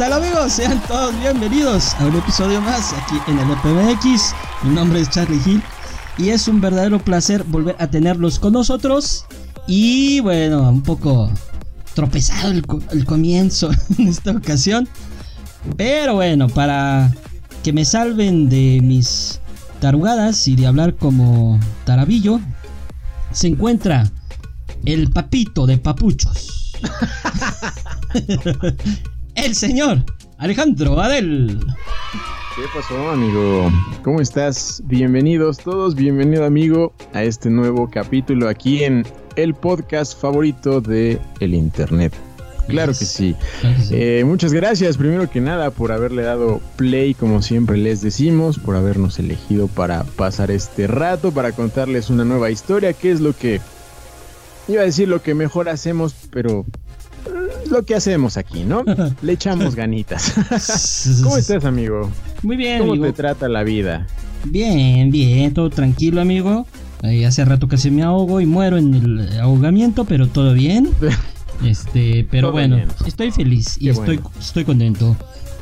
[0.00, 0.54] tal amigos?
[0.54, 4.34] Sean todos bienvenidos a un episodio más aquí en el EPMX.
[4.62, 5.62] Mi nombre es Charlie Hill
[6.16, 9.26] y es un verdadero placer volver a tenerlos con nosotros.
[9.66, 11.30] Y bueno, un poco
[11.92, 14.88] tropezado el, el comienzo en esta ocasión.
[15.76, 17.12] Pero bueno, para
[17.62, 19.38] que me salven de mis
[19.80, 22.40] tarugadas y de hablar como tarabillo,
[23.32, 24.10] se encuentra
[24.86, 26.72] el papito de papuchos.
[29.44, 30.04] el señor
[30.38, 31.58] Alejandro Adel.
[32.56, 33.72] ¿Qué pasó, amigo?
[34.04, 34.82] ¿Cómo estás?
[34.84, 41.54] Bienvenidos todos, bienvenido, amigo, a este nuevo capítulo aquí en el podcast favorito de el
[41.54, 42.12] Internet.
[42.68, 43.34] Claro que sí.
[43.90, 48.76] Eh, muchas gracias, primero que nada, por haberle dado play, como siempre les decimos, por
[48.76, 53.60] habernos elegido para pasar este rato, para contarles una nueva historia, que es lo que
[54.68, 56.66] iba a decir lo que mejor hacemos, pero
[57.70, 58.84] lo que hacemos aquí, ¿no?
[59.22, 60.32] Le echamos ganitas.
[61.22, 62.10] ¿Cómo estás, amigo?
[62.42, 63.06] Muy bien, ¿Cómo amigo.
[63.06, 64.06] te trata la vida?
[64.44, 66.66] Bien, bien, todo tranquilo, amigo.
[67.02, 70.88] Eh, hace rato casi me ahogo y muero en el ahogamiento, pero todo bien.
[71.62, 72.88] Este, pero Todo bueno, bien.
[73.06, 74.30] estoy feliz y Qué estoy, bueno.
[74.40, 75.14] estoy contento.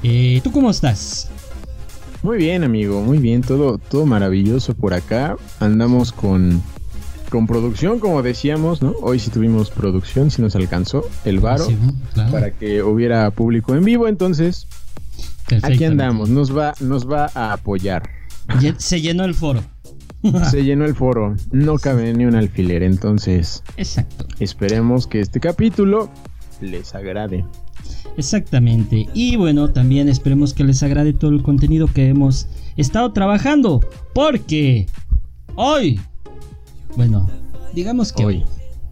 [0.04, 1.28] Eh, ¿Tú cómo estás?
[2.22, 5.36] Muy bien, amigo, muy bien, todo, todo maravilloso por acá.
[5.58, 6.62] Andamos con,
[7.30, 8.94] con producción, como decíamos, ¿no?
[9.02, 11.76] Hoy sí tuvimos producción, si nos alcanzó el varo Sí,
[12.14, 12.32] claro.
[12.32, 14.66] para que hubiera público en vivo, entonces
[15.62, 18.02] aquí andamos, nos va, nos va a apoyar.
[18.78, 19.60] Se llenó el foro.
[20.50, 26.10] Se llenó el foro, no cabe ni un alfiler, entonces Exacto, esperemos que este capítulo
[26.60, 27.44] les agrade.
[28.16, 29.06] exactamente.
[29.14, 33.80] Y bueno, también esperemos que les agrade todo el contenido que hemos estado trabajando.
[34.12, 34.86] Porque
[35.54, 36.00] hoy,
[36.98, 37.30] bueno,
[37.74, 38.44] digamos que Hoy.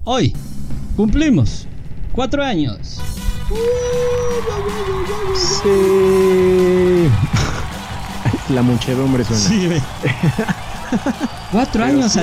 [0.05, 0.33] hoy
[0.97, 1.67] cumplimos
[2.13, 3.01] cuatro años.
[5.35, 7.09] Sí.
[8.55, 9.69] La muchedumbre suena.
[9.69, 9.83] ve.
[11.51, 12.21] cuatro Pero años, sí,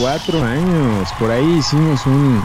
[0.00, 1.08] cuatro años.
[1.16, 2.42] Por ahí hicimos un,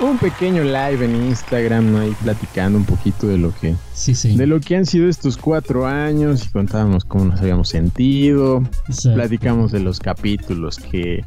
[0.00, 1.98] un pequeño live en Instagram, ¿no?
[2.00, 4.34] Ahí platicando un poquito de lo que, Sí, sí.
[4.34, 8.62] de lo que han sido estos cuatro años y contábamos cómo nos habíamos sentido.
[8.88, 9.14] Exacto.
[9.14, 11.22] Platicamos de los capítulos que,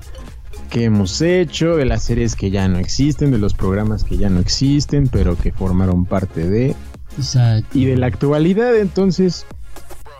[0.70, 4.30] que hemos hecho, de las series que ya no existen, de los programas que ya
[4.30, 6.76] no existen, pero que formaron parte de,
[7.18, 7.78] Exacto.
[7.78, 8.76] y de la actualidad.
[8.76, 9.46] Entonces,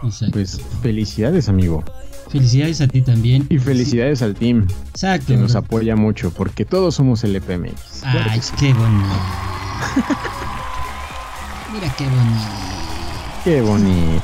[0.04, 0.34] Exacto.
[0.34, 1.84] pues felicidades, amigo.
[2.30, 3.46] Felicidades a ti también.
[3.50, 4.68] Y felicidades al team.
[4.92, 5.28] Exacto.
[5.28, 8.04] que nos apoya mucho, porque todos somos el EPMX.
[8.04, 9.16] Ay, qué bonito.
[11.74, 12.46] Mira qué bonito.
[13.44, 14.24] Qué bonito.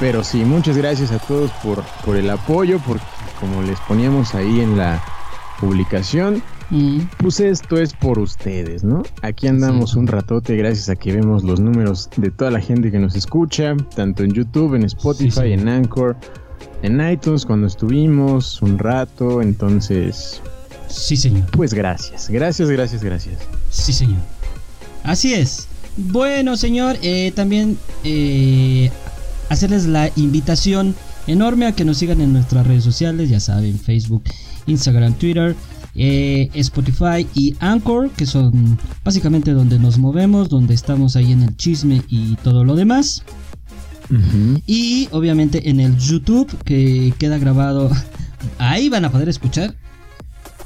[0.00, 3.04] Pero sí, muchas gracias a todos por, por el apoyo, porque
[3.38, 5.02] como les poníamos ahí en la
[5.64, 6.42] publicación,
[7.18, 9.02] pues esto es por ustedes, ¿no?
[9.22, 9.98] Aquí andamos Sí.
[9.98, 13.74] un ratote gracias a que vemos los números de toda la gente que nos escucha,
[13.94, 15.52] tanto en YouTube, en Spotify, Sí, sí.
[15.52, 16.16] en Anchor,
[16.82, 20.40] en iTunes cuando estuvimos un rato, entonces,
[20.88, 21.46] Sí, señor.
[21.52, 23.36] pues gracias, gracias, gracias, gracias.
[23.70, 24.18] Sí, señor.
[25.02, 25.66] Así es.
[25.96, 28.90] Bueno, señor, eh, también eh,
[29.48, 30.94] hacerles la invitación
[31.26, 34.24] enorme a que nos sigan en nuestras redes sociales, ya saben, Facebook,
[34.66, 35.54] Instagram, Twitter,
[35.94, 41.56] eh, Spotify y Anchor, que son básicamente donde nos movemos, donde estamos ahí en el
[41.56, 43.22] chisme y todo lo demás.
[44.66, 47.90] Y obviamente en el YouTube que queda grabado.
[48.58, 49.74] Ahí van a poder escuchar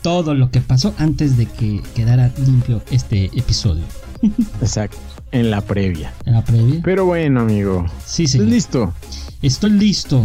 [0.02, 3.84] todo lo que pasó antes de que quedara limpio este episodio.
[4.60, 4.98] Exacto,
[5.30, 6.12] en la previa.
[6.24, 6.80] En la previa.
[6.82, 7.86] Pero bueno, amigo.
[8.04, 8.48] Sí, ¿Estás señor.
[8.48, 8.94] listo?
[9.42, 10.24] Estoy listo.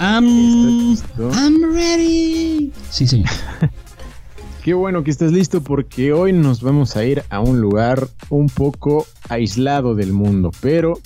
[0.00, 1.30] I'm, ¿Estás listo?
[1.32, 2.72] I'm ready.
[2.90, 3.28] Sí, señor.
[4.62, 8.48] Qué bueno que estás listo porque hoy nos vamos a ir a un lugar un
[8.48, 10.98] poco aislado del mundo, pero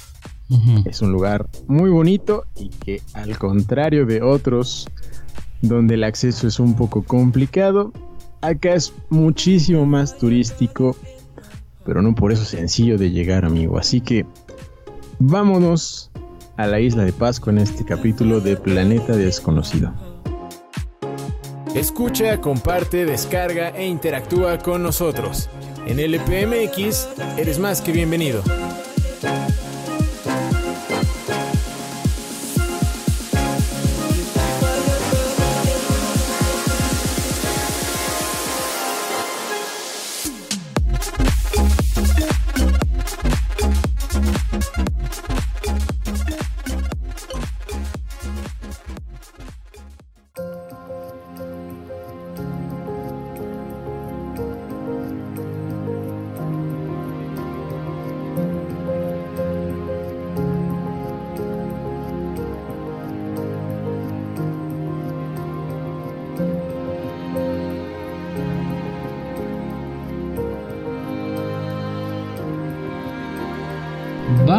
[0.85, 4.87] es un lugar muy bonito y que al contrario de otros
[5.63, 7.93] donde el acceso es un poco complicado,
[8.43, 10.97] acá es muchísimo más turístico,
[11.87, 13.79] pero no por eso sencillo de llegar, amigo.
[13.79, 14.27] Así que
[15.19, 16.11] vámonos
[16.57, 19.93] a la isla de Pascua en este capítulo de Planeta Desconocido.
[21.75, 25.49] Escucha, comparte, descarga e interactúa con nosotros.
[25.87, 27.09] En LPMX
[27.39, 28.43] eres más que bienvenido.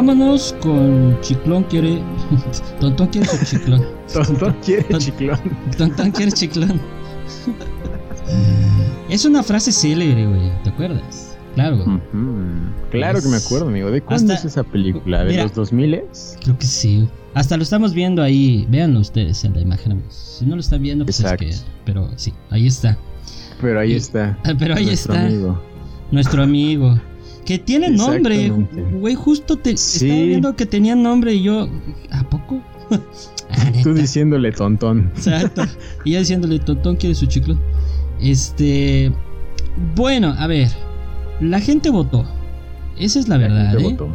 [0.05, 2.01] Vámonos con Chiclón quiere.
[2.81, 3.85] Tontón quiere su chiclón.
[4.13, 5.39] Tontón quiere chiclón.
[5.77, 6.81] Tontón quiere chiclón.
[9.09, 10.51] Es una frase célebre, güey.
[10.63, 11.37] ¿Te acuerdas?
[11.55, 11.77] Claro.
[11.83, 12.01] Ujú.
[12.91, 13.91] Claro que me acuerdo, amigo.
[13.91, 15.23] ¿De cuándo Hasta- es esa película?
[15.23, 15.43] ¿De Mira.
[15.43, 16.01] los 2000
[16.43, 17.07] Creo que sí.
[17.33, 18.65] Hasta lo estamos viendo ahí.
[18.69, 20.37] Véanlo ustedes en la imagen, amigos.
[20.39, 21.45] Si no lo están viendo, pues Exacto.
[21.45, 21.67] es que.
[21.85, 22.97] Pero sí, ahí está.
[23.61, 24.37] Pero ahí Y- está.
[24.59, 25.25] Pero ahí nuestro está.
[25.27, 25.61] amigo.
[26.11, 26.99] Nuestro amigo.
[27.45, 28.49] Que tiene nombre.
[28.49, 30.05] Güey, justo te Sí.
[30.05, 31.67] estaba viendo que tenía nombre y yo.
[32.11, 32.61] ¿A poco?
[33.49, 35.11] Ah, Tú diciéndole tontón.
[35.15, 35.63] Exacto.
[36.05, 37.59] Y ya diciéndole, Tontón quiere su chiclón.
[38.21, 39.11] Este.
[39.95, 40.69] Bueno, a ver.
[41.41, 42.25] La gente votó.
[42.97, 43.91] Esa es la verdad, gente ¿eh?
[43.91, 44.07] votó.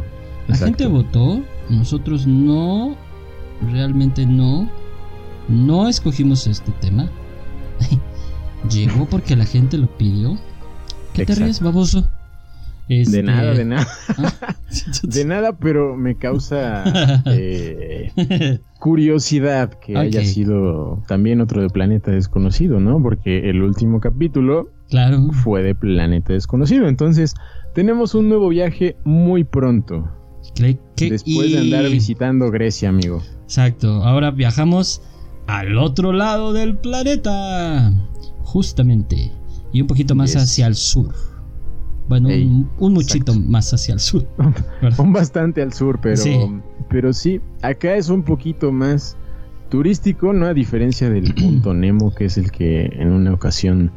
[0.47, 0.65] La Exacto.
[0.65, 1.41] gente votó.
[1.69, 2.95] Nosotros no.
[3.71, 4.69] Realmente no.
[5.47, 7.09] No escogimos este tema.
[8.69, 10.37] Llegó porque la gente lo pidió.
[11.13, 12.07] ¿Qué te ríes, baboso?
[12.89, 13.87] De Este- nada, de nada.
[15.03, 16.83] De nada, pero me causa
[17.25, 18.11] eh,
[18.79, 23.01] curiosidad que haya sido también otro de Planeta Desconocido, ¿no?
[23.01, 25.31] Porque el último capítulo claro.
[25.31, 26.87] fue de Planeta Desconocido.
[26.87, 27.33] Entonces,
[27.73, 30.09] tenemos un nuevo viaje muy pronto.
[30.97, 33.21] Después de andar visitando Grecia, amigo.
[33.43, 35.01] Exacto, ahora viajamos
[35.47, 37.91] al otro lado del planeta.
[38.43, 39.31] Justamente.
[39.71, 40.43] Y un poquito más Yes.
[40.43, 41.13] hacia el sur.
[42.09, 43.49] Bueno, Ey, un, un muchito exacto.
[43.51, 44.25] más hacia el sur.
[44.95, 46.37] Son bastante al sur, pero Sí.
[46.89, 49.15] pero sí, acá es un poquito más
[49.69, 50.47] turístico, ¿no?
[50.47, 53.91] A diferencia del punto Nemo, que es el que en una ocasión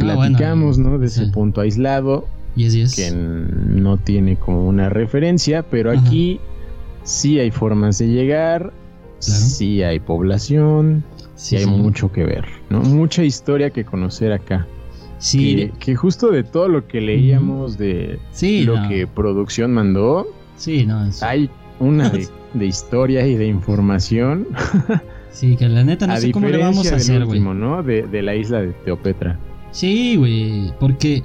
[0.00, 0.98] Ah, bueno, platicamos, ¿no?
[0.98, 1.30] De ese sí.
[1.32, 2.94] punto aislado, Yes, yes.
[2.94, 6.00] que no tiene como una referencia, pero Ajá.
[6.06, 6.38] aquí
[7.02, 8.72] sí hay formas de llegar,
[9.18, 11.02] sí hay población,
[11.34, 11.70] sí, Sí, hay sí.
[11.70, 12.80] mucho que ver, ¿no?
[12.82, 14.66] Mucha historia que conocer acá.
[15.18, 18.88] Sí, que, que justo de todo lo que leíamos de sí, lo no.
[18.88, 20.26] que producción mandó,
[20.56, 21.04] Sí, no.
[21.06, 21.50] es- hay
[21.80, 24.46] una de, de historia y de información.
[25.30, 27.38] Sí, que la neta no a sé cómo le vamos a hacer, güey.
[27.38, 27.82] ¿no?
[27.84, 29.38] De, de la isla de Teopetra.
[29.70, 30.72] Sí, güey.
[30.80, 31.22] Porque,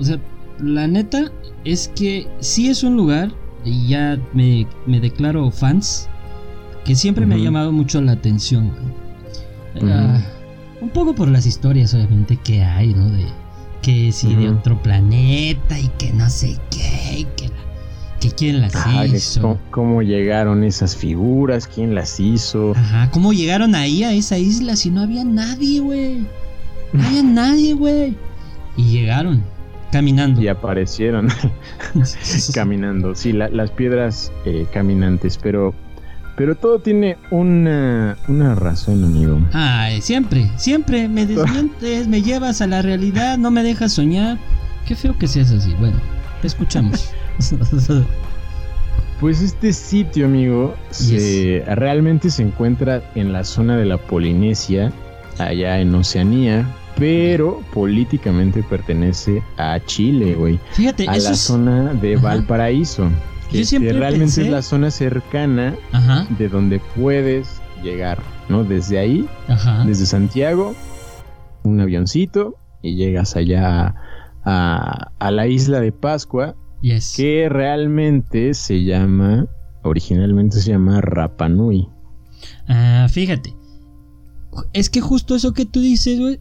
[0.00, 0.18] o sea,
[0.58, 1.30] la neta
[1.62, 3.30] es que sí es un lugar,
[3.64, 6.08] y ya me, me declaro fans,
[6.84, 8.70] que siempre me ha llamado mucho la atención,
[9.74, 9.82] güey.
[10.82, 13.08] Un poco por las historias, obviamente, que hay, ¿no?
[13.10, 13.24] De
[13.82, 18.60] que si de otro planeta y que no sé qué, y que, la- que quién
[18.60, 19.40] las Ajá, hizo.
[19.42, 22.72] cómo, cómo llegaron esas figuras, quién las hizo.
[22.76, 26.26] Ajá, ¿cómo llegaron ahí a esa isla si no había nadie, güey?
[26.92, 28.16] No había nadie, güey.
[28.76, 29.42] Y llegaron,
[29.90, 30.40] caminando.
[30.40, 31.28] Y aparecieron
[32.54, 33.14] caminando.
[33.14, 35.74] Sí, la- las piedras eh, caminantes, pero,
[36.36, 39.38] pero todo tiene una, una razón, amigo.
[39.52, 44.38] Ay, siempre, siempre me desmientes, me llevas a la realidad, no me dejas soñar.
[44.86, 45.74] Qué feo que seas así.
[45.78, 45.96] Bueno,
[46.40, 47.10] te escuchamos.
[49.20, 54.92] Pues este sitio, amigo, se, realmente se encuentra en la zona de la Polinesia,
[55.38, 56.66] allá en Oceanía,
[56.98, 60.58] pero políticamente pertenece a Chile, güey.
[60.72, 61.38] Fíjate, A la es...
[61.38, 62.24] zona de Ajá.
[62.24, 63.08] Valparaíso.
[63.52, 68.64] Que, Yo siempre realmente pensé- es la zona cercana Ajá, de donde puedes llegar, ¿no?
[68.64, 69.84] Desde ahí, ajá.
[69.84, 70.74] desde Santiago,
[71.64, 73.94] un avioncito y llegas allá
[74.44, 77.14] a, a la isla de Pascua, Yes.
[77.16, 79.46] que realmente se llama,
[79.84, 81.88] originalmente se llama Rapa Nui.
[82.66, 83.54] Ah, fíjate.
[84.72, 86.40] Es que justo eso que tú dices, güey.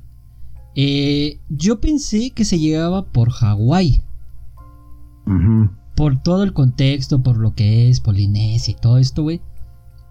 [0.75, 4.01] eh, yo pensé que se llegaba por Hawái.
[5.27, 5.69] Ujú,
[6.01, 9.39] Por todo el contexto, por lo que es Polinesia y todo esto, güey.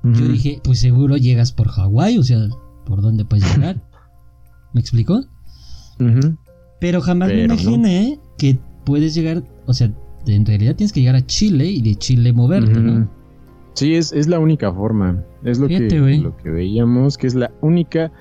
[0.04, 2.48] Yo dije, pues seguro llegas por Hawái, o sea,
[2.86, 3.82] ¿por dónde puedes llegar?
[4.72, 5.24] ¿Me explicó?
[6.78, 7.54] Pero jamás me no.
[7.54, 9.90] imaginé que puedes llegar, o sea,
[10.28, 12.78] en realidad tienes que llegar a Chile y de Chile moverte.
[12.78, 13.10] ¿no?
[13.74, 15.20] Sí, es, es la única forma.
[15.42, 18.12] Es lo Fíjate, que, lo que veíamos, que es la única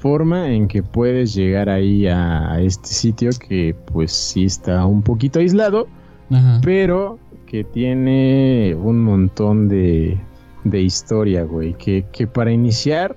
[0.00, 5.02] forma en que puedes llegar ahí a, a este sitio que pues sí está un
[5.02, 5.86] poquito aislado,
[6.30, 6.60] Ajá.
[6.64, 10.18] pero que tiene un montón de,
[10.64, 11.74] de historia, güey.
[11.74, 13.16] Que, que para iniciar,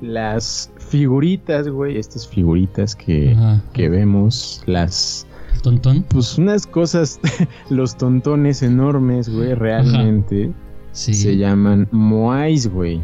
[0.00, 3.62] las figuritas, güey, estas figuritas que, Ajá.
[3.72, 5.26] que vemos, las
[5.62, 6.04] Tontón.
[6.08, 7.20] pues unas cosas,
[7.70, 10.50] los tontones enormes, güey, realmente
[10.92, 11.12] Sí.
[11.14, 13.00] se llaman moais, güey.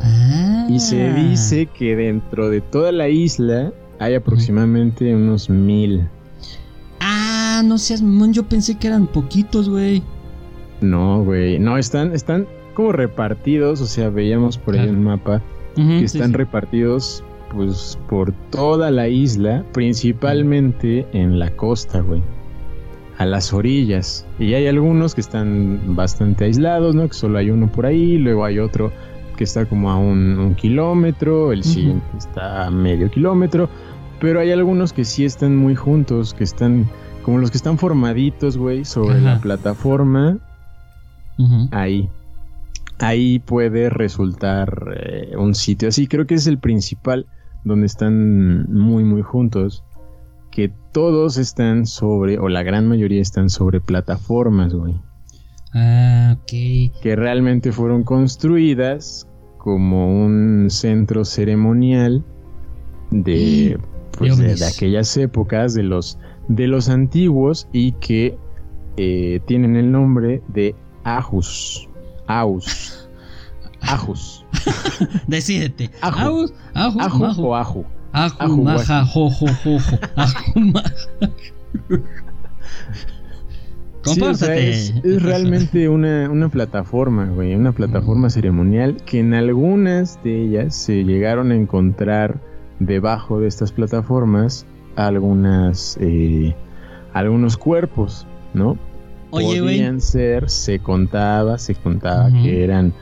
[0.00, 0.66] Ah.
[0.68, 6.06] Y se dice que dentro de toda la isla hay aproximadamente unos mil.
[7.56, 10.02] Ah, no seas mamón, yo pensé que eran poquitos, güey.
[10.82, 14.98] No, güey, no, están, están como repartidos, o sea, veíamos por ahí Claro.
[14.98, 15.42] un mapa
[15.74, 16.36] que están sí.
[16.36, 22.20] repartidos pues por toda la isla, principalmente en la costa, güey.
[23.16, 24.26] a las orillas.
[24.38, 27.08] Y hay algunos que están bastante aislados, ¿no?
[27.08, 28.92] Que solo hay uno por ahí, luego hay otro
[29.38, 33.70] que está como a un, kilómetro, el siguiente está a medio kilómetro,
[34.20, 36.86] pero hay algunos que sí están muy juntos, que están
[37.26, 40.38] como los que están formaditos, güey, sobre la plataforma.
[41.72, 42.08] Ahí.
[43.00, 46.06] Ahí puede resultar eh, un sitio así.
[46.06, 47.26] Creo que es el principal
[47.64, 49.82] donde están muy, muy juntos.
[50.52, 54.94] Que todos están sobre, o la gran mayoría están sobre plataformas, güey.
[55.74, 57.02] Ah, ok.
[57.02, 59.26] Que realmente fueron construidas
[59.58, 62.24] como un centro ceremonial
[63.10, 63.80] de,
[64.16, 68.38] pues, de, aquellas épocas, de los, de los antiguos y que
[68.96, 70.74] eh, tienen el nombre de
[71.04, 71.88] Ajus.
[72.26, 73.08] Aus.
[73.80, 74.44] Ajus.
[75.26, 75.90] Decídete.
[76.00, 76.50] Aju.
[76.74, 77.84] Aju, Aju, o Aju.
[78.12, 79.78] Aju, maja, jo, jo, jo,
[80.16, 80.90] Aju, maja.
[84.02, 90.76] Sí, es, realmente una, una plataforma, güey, una plataforma ceremonial que en algunas de ellas
[90.76, 92.40] se llegaron a encontrar
[92.78, 94.64] debajo de estas plataformas
[94.96, 96.54] algunas eh,
[97.12, 98.76] algunos cuerpos, ¿no?
[99.30, 102.92] Oye, Podían ser, se contaba, se contaba que eran,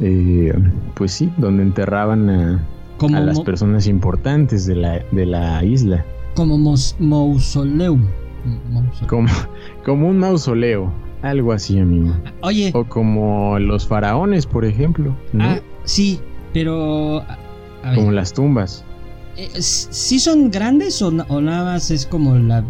[0.00, 0.54] eh,
[0.94, 2.66] pues sí, donde enterraban a,
[3.00, 6.04] a las personas importantes de la, de la isla.
[6.34, 6.58] Como
[6.98, 8.06] mausoleum.
[9.08, 9.28] Como,
[9.84, 12.14] como un mausoleo, algo así, amigo.
[12.42, 12.70] Oye.
[12.74, 15.14] O como los faraones, por ejemplo.
[15.38, 16.20] Ah, sí,
[16.52, 17.24] pero.
[17.94, 18.84] como las tumbas.
[19.36, 22.64] Eh, ¿Sí son grandes o, nada más es como la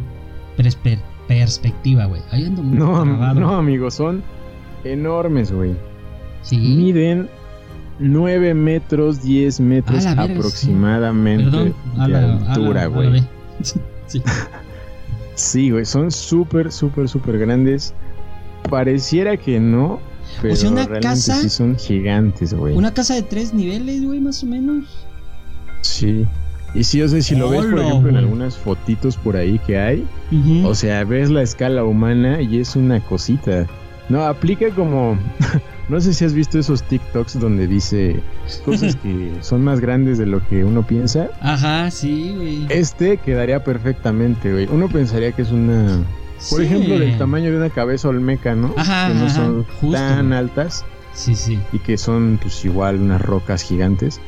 [0.56, 2.22] perspectiva, güey?
[2.50, 4.22] No, no, amigo, son
[4.84, 5.74] enormes, güey.
[6.42, 6.56] Sí.
[6.58, 7.28] Miden
[7.98, 11.74] 9 metros, 10 metros aproximadamente
[12.08, 13.22] de altura, güey.
[14.06, 14.22] sí.
[15.34, 17.92] Sí, güey, son súper, súper, súper grandes.
[18.70, 20.00] Pareciera que no,
[20.40, 20.54] pero
[20.86, 22.74] realmente sí son gigantes, güey.
[22.74, 24.84] Una casa de tres niveles, güey, más o menos.
[25.82, 26.24] Sí.
[26.74, 29.78] Y sí, o sea, si lo ves, por ejemplo, en algunas fotitos por ahí que
[29.78, 30.06] hay,
[30.64, 33.66] o sea, ves la escala humana y es una cosita.
[34.08, 35.18] No, aplica como
[35.88, 38.22] No sé si has visto esos TikToks donde dice
[38.64, 41.28] cosas que son más grandes de lo que uno piensa.
[41.40, 42.66] Ajá, sí, güey.
[42.70, 44.66] Este quedaría perfectamente, güey.
[44.70, 46.02] Uno pensaría que es una.
[46.50, 48.74] Por ejemplo, del tamaño de una cabeza olmeca, ¿no?
[48.76, 50.84] Ajá, que no son tan altas.
[51.14, 51.58] Sí, sí.
[51.72, 54.20] Y que son, pues, igual unas rocas gigantes.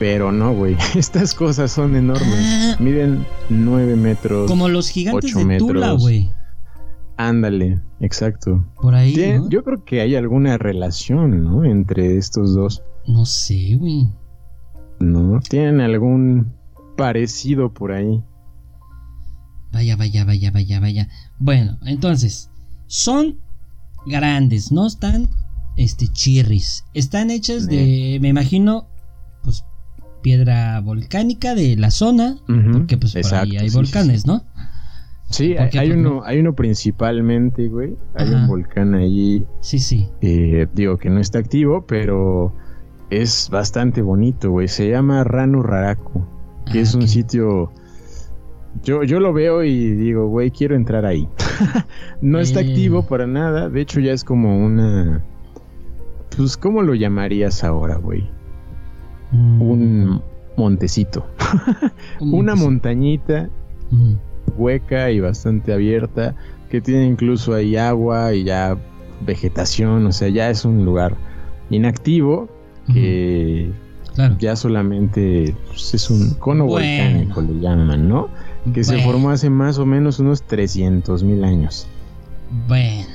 [0.00, 0.76] Pero no, güey.
[0.96, 2.24] Estas cosas son enormes.
[2.26, 2.76] Ah.
[2.80, 4.50] Miden 9 metros.
[4.50, 6.30] Como los gigantes de Tula, güey.
[7.18, 8.64] Ándale, exacto.
[8.80, 9.14] Por ahí.
[9.50, 11.66] Yo creo que hay alguna relación, ¿no?
[11.66, 12.82] Entre estos dos.
[13.06, 14.08] No sé, güey.
[15.00, 15.38] ¿No?
[15.46, 16.54] ¿Tienen algún
[16.96, 18.24] parecido por ahí?
[19.70, 21.08] Vaya, vaya, vaya, vaya, vaya.
[21.38, 22.50] Bueno, entonces,
[22.86, 23.38] son
[24.06, 25.28] grandes, no están
[25.76, 26.86] este chirris.
[26.94, 28.88] Están hechas de, me imagino,
[29.42, 29.62] pues
[30.22, 32.36] piedra volcánica de la zona,
[32.72, 34.44] porque pues por ahí hay volcanes, ¿no?
[35.30, 37.94] Sí, hay, uno, hay uno principalmente, güey.
[38.16, 39.46] Hay un volcán ahí.
[39.60, 40.08] Sí, sí.
[40.22, 42.52] Eh, digo que no está activo, pero
[43.10, 44.66] es bastante bonito, güey.
[44.66, 46.24] Se llama Ranu Raraku,
[46.70, 47.70] que ah, es un sitio.
[48.82, 51.28] Yo, yo lo veo y digo, güey, quiero entrar ahí.
[52.20, 52.68] no está eh.
[52.68, 53.68] activo para nada.
[53.68, 55.22] De hecho, ya es como una.
[56.36, 58.28] Pues, ¿cómo lo llamarías ahora, güey?
[59.32, 59.62] Mm.
[59.62, 60.22] Un
[60.56, 61.26] montecito.
[62.20, 63.48] una montañita
[64.56, 66.34] hueca y bastante abierta,
[66.68, 68.76] que tiene incluso ahí agua y ya
[69.26, 71.16] vegetación, o sea, ya es un lugar
[71.70, 72.48] inactivo
[72.92, 73.70] que
[74.38, 78.28] ya solamente pues, es un cono volcánico, le llaman, ¿no?
[78.74, 81.86] Que se formó hace más o menos unos 300 mil años.
[82.66, 83.08] Bueno,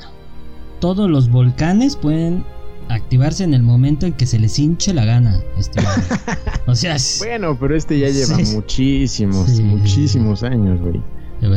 [0.79, 2.45] todos los volcanes pueden
[2.89, 5.41] activarse en el momento en que se les hinche la gana.
[5.57, 5.81] Este
[6.67, 11.01] o sea, bueno, pero este ya lleva muchísimos, muchísimos años, güey.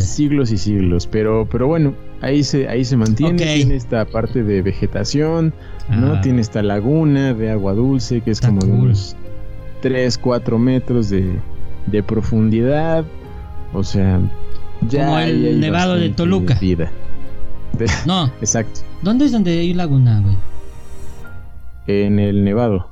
[0.00, 4.60] Siglos y siglos, pero, pero bueno, ahí se, ahí se mantiene, tiene esta parte de
[4.60, 5.54] vegetación,
[5.88, 6.14] ¿no?
[6.14, 6.20] Ah.
[6.20, 9.16] Tiene esta laguna de agua dulce que es como de unos
[9.80, 11.38] 3, 4 metros de,
[11.86, 13.04] de profundidad,
[13.72, 14.20] o sea,
[14.88, 16.58] ya como el nevado de Toluca.
[16.60, 16.90] Vida.
[18.04, 18.80] no, exacto.
[19.02, 20.36] ¿Dónde es donde hay laguna, güey?
[21.88, 22.86] En el nevado.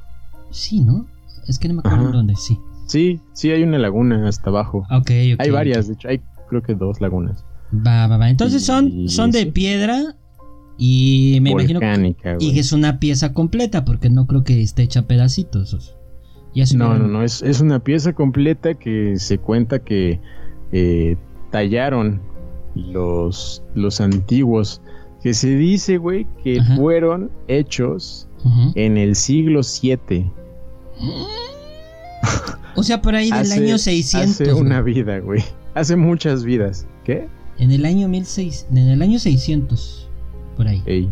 [0.50, 1.07] Sí, ¿no?
[1.47, 2.59] Es que no me acuerdo dónde, sí.
[2.87, 4.87] Sí, sí, hay una laguna hasta abajo.
[4.91, 5.41] Ok, ok.
[5.41, 7.45] Hay varias, de hecho, hay creo que dos lagunas.
[7.75, 8.31] Va, va, va.
[8.31, 10.17] Entonces son, son de piedra
[10.79, 15.07] y me imagino que, y es una pieza completa porque no creo que esté hecha
[15.07, 15.95] pedacitos.
[16.75, 20.21] no, no, no, es, una pieza completa que se cuenta que
[20.73, 21.17] eh,
[21.50, 22.21] tallaron
[22.75, 24.83] los, los antiguos,
[25.23, 26.76] que se dice, güey, que Ajá.
[26.76, 28.73] fueron hechos Ujú.
[28.75, 30.31] en el siglo 7.
[32.75, 34.31] O sea, por ahí del hace, año 600.
[34.41, 35.43] Hace una vida, güey.
[35.75, 36.87] Hace muchas vidas.
[37.05, 37.29] ¿Qué?
[37.59, 38.76] En el año 1600.
[38.76, 40.09] En el año 600.
[40.57, 40.83] Por ahí.
[40.87, 41.11] Ey.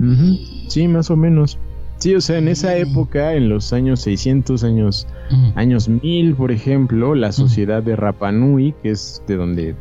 [0.00, 0.38] Ujú.
[0.68, 1.58] Sí, más o menos.
[1.98, 5.52] Sí, o sea, en esa época, en los años 600, años, Ujú.
[5.54, 9.74] años 1000, por ejemplo, la sociedad de Rapa Nui, que es de donde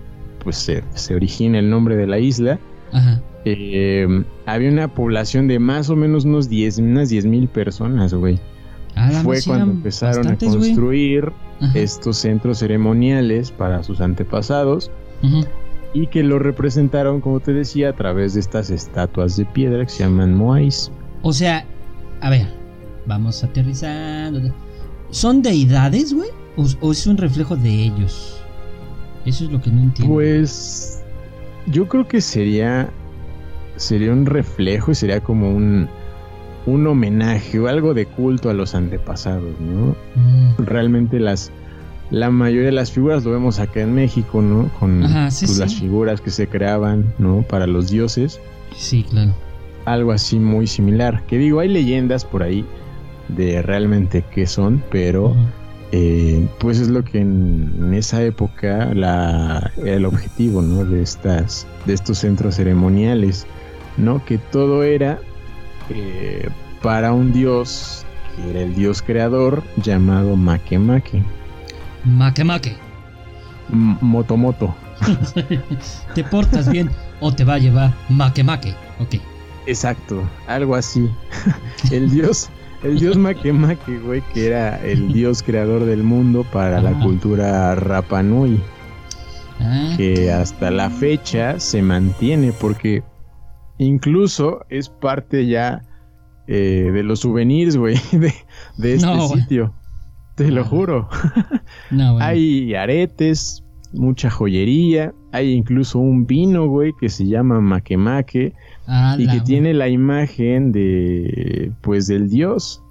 [0.44, 2.58] pues, se, se origina el nombre de la isla,
[2.94, 3.22] Ajá.
[3.46, 8.40] Eh, había una población de más o menos unos 10, unas 10 mil personas, güey.
[8.96, 11.32] Ah, Fue cuando empezaron bastantes, a construir
[11.74, 14.90] estos centros ceremoniales para sus antepasados
[15.94, 19.92] y que lo representaron, como te decía, a través de estas estatuas de piedra que
[19.92, 20.92] se llaman moais.
[21.22, 21.66] O sea,
[22.22, 22.48] a ver,
[23.06, 24.54] vamos aterrizando.
[25.10, 26.30] ¿Son deidades, güey?
[26.58, 28.42] ¿O, o es un reflejo de ellos?
[29.26, 30.14] Eso es lo que no entiendo.
[30.14, 31.04] Pues
[31.68, 32.90] yo creo que sería
[33.78, 35.88] sería un reflejo y sería como un
[36.66, 39.96] un homenaje o algo de culto a los antepasados, ¿no?
[40.16, 41.52] Mm, Realmente las
[42.12, 44.70] la mayoría de las figuras lo vemos acá en México, ¿no?
[44.80, 45.62] Con Ajá, sí, pues, sí.
[45.62, 47.44] las figuras que se creaban, ¿no?
[47.44, 48.40] Para los dioses,
[48.76, 49.34] sí, claro.
[49.86, 51.24] algo así muy similar.
[51.28, 52.66] Que digo, hay leyendas por ahí
[53.28, 55.36] de realmente qué son, pero
[55.92, 60.84] eh, pues es lo que en, en esa época la, era el objetivo ¿no?
[60.86, 63.46] de estas de estos centros ceremoniales
[63.98, 65.20] no que todo era
[65.90, 66.50] eh,
[66.82, 68.06] para un dios
[68.36, 71.24] que era el dios creador llamado Makemake
[72.04, 72.76] Maque maque.
[73.72, 74.76] M- Motomoto
[76.16, 77.94] Te portas bien o te va a llevar.
[79.00, 79.16] Ok.
[79.66, 81.10] exacto algo así
[81.92, 82.50] el dios
[82.84, 88.62] el dios Makemake güey que era el dios creador del mundo para la cultura Rapanui
[89.60, 93.04] Ah, que hasta la fecha se mantiene porque
[93.78, 95.82] incluso es parte ya
[96.48, 98.34] eh, de los souvenirs, güey, de,
[98.78, 99.74] de este No, sitio.
[100.36, 100.66] Te lo Ah.
[100.66, 101.10] juro.
[101.92, 102.18] no.
[102.20, 108.54] Hay aretes, mucha joyería, hay incluso un vino, güey, que se llama Makemake
[108.88, 112.84] Ah, y que tiene la imagen de, pues, del dios,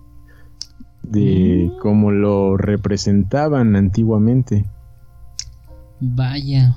[1.03, 1.79] de Mm.
[1.81, 4.65] como lo representaban antiguamente.
[6.01, 6.77] Vaya.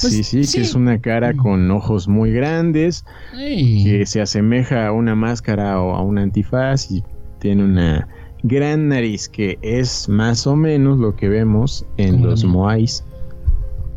[0.00, 0.58] Pues, sí, sí, sí.
[0.58, 5.94] que es una cara con ojos muy grandes, que se asemeja a una máscara o
[5.94, 7.02] a un antifaz y
[7.38, 8.08] tiene una
[8.42, 13.04] gran nariz que es más o menos lo que vemos en los moais,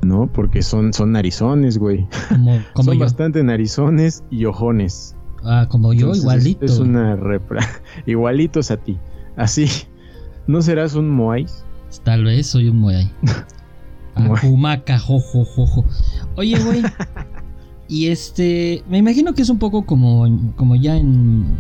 [0.01, 0.27] ¿no?
[0.34, 2.06] Porque son, son narizones, güey.
[2.29, 2.99] Como, como son yo.
[2.99, 5.15] bastante narizones y ojones.
[5.43, 6.65] Ah, como yo, Entonces, igualito.
[6.65, 7.67] Es, una repra-
[8.06, 8.97] igualitos a ti.
[9.36, 9.67] Así.
[10.47, 11.63] ¿No serás un moais?
[12.03, 13.10] Tal vez soy un moai.
[14.15, 15.86] Akumaca, jojo, jojo.
[16.36, 16.82] Oye, güey.
[17.88, 18.84] y este.
[18.89, 21.58] Me imagino que es un poco como, como ya en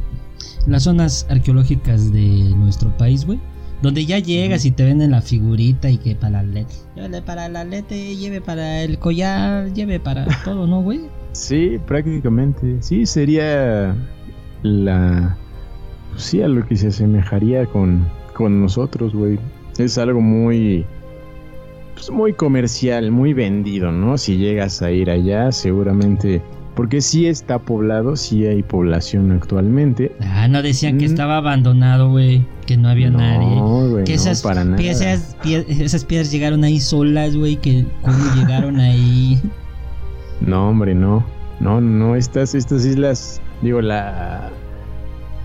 [0.67, 3.39] las zonas arqueológicas de nuestro país, güey.
[3.81, 6.73] Donde ya llegas y te venden la figurita y que para la lete.
[6.95, 11.01] Llévele para la lete, lleve para el collar, lleve para todo, ¿no, güey?
[11.33, 12.77] Sí, prácticamente.
[12.81, 13.93] Sí, sería
[14.61, 15.35] la...
[16.11, 19.37] pues sí, a lo que se asemejaría con, con nosotros, güey.
[19.77, 20.85] Es algo muy...
[21.93, 24.17] Pues muy comercial, muy vendido, ¿no?
[24.17, 26.41] Si llegas a ir allá, seguramente...
[26.75, 30.11] Porque sí está poblado, sí hay población actualmente.
[30.21, 31.11] Ah, no decían que Mm.
[31.11, 32.43] estaba abandonado, güey.
[32.65, 33.45] Que no había nadie.
[33.57, 34.77] No, güey, Que no, esas, para nada.
[34.77, 37.57] piezas, pie- esas piedras llegaron ahí solas, güey.
[37.57, 39.39] Que cómo llegaron ahí.
[40.41, 41.23] No, hombre, no.
[41.59, 44.49] No, no, estas, estas islas, digo, la...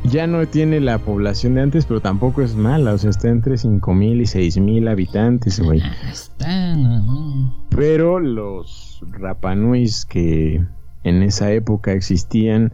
[0.04, 2.94] Ya no tiene la población de antes, pero tampoco es mala.
[2.94, 5.80] O sea, está entre 5.000 y 6.000 habitantes, güey.
[5.82, 7.66] Ah, está, no, no.
[7.70, 10.64] Pero los Rapanuis que
[11.04, 12.72] en esa época existían,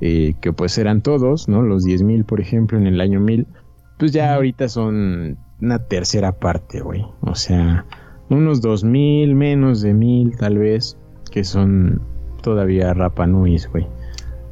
[0.00, 1.62] eh, que pues eran todos, ¿no?
[1.62, 3.46] Los 10.000, por ejemplo, en el año 1000,
[3.98, 7.04] pues ya ahorita son una tercera parte, güey.
[7.22, 7.84] O sea,
[8.30, 10.96] unos 2.000, menos de 1.000 tal vez,
[11.30, 12.00] que son
[12.42, 13.86] todavía Rapanuis, güey.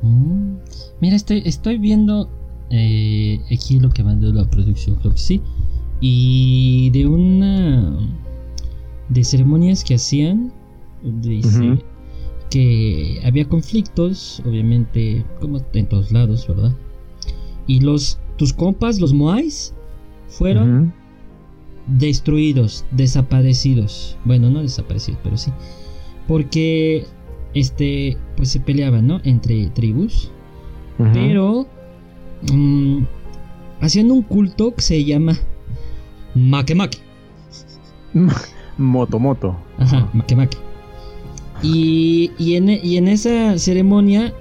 [0.02, 0.56] Mm.
[1.00, 2.28] Mira, estoy, estoy viendo
[2.70, 5.40] eh, aquí lo que mandó la producción, creo que sí.
[6.00, 7.96] Y de una.
[9.08, 10.52] de ceremonias que hacían.
[11.02, 11.78] Dice
[12.50, 16.74] que había conflictos, obviamente, como en todos lados, ¿verdad?
[17.66, 18.18] Y los.
[18.36, 19.74] tus compas, los Moais,
[20.28, 20.92] fueron
[21.86, 24.16] destruidos, desaparecidos.
[24.24, 25.52] Bueno, no desaparecidos, pero sí.
[26.26, 27.06] Porque
[27.54, 29.20] este pues se peleaban, ¿no?
[29.24, 30.30] Entre tribus,
[31.12, 31.66] Pero
[32.52, 32.98] mm,
[33.80, 35.36] haciendo un culto que se llama
[36.34, 36.98] Makemake.
[38.78, 39.56] Motomoto.
[39.78, 40.56] Ajá, Makemake.
[41.62, 44.32] Y, y, en, y en esa ceremonia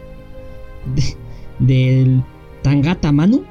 [0.96, 1.16] de-
[1.60, 2.22] del
[2.62, 3.44] Tangata Manu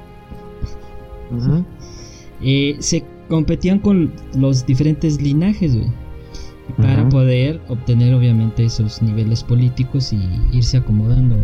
[2.42, 5.88] eh, se competían con los diferentes linajes, güey.
[6.78, 10.18] Para poder obtener obviamente esos niveles políticos y
[10.56, 11.36] irse acomodando.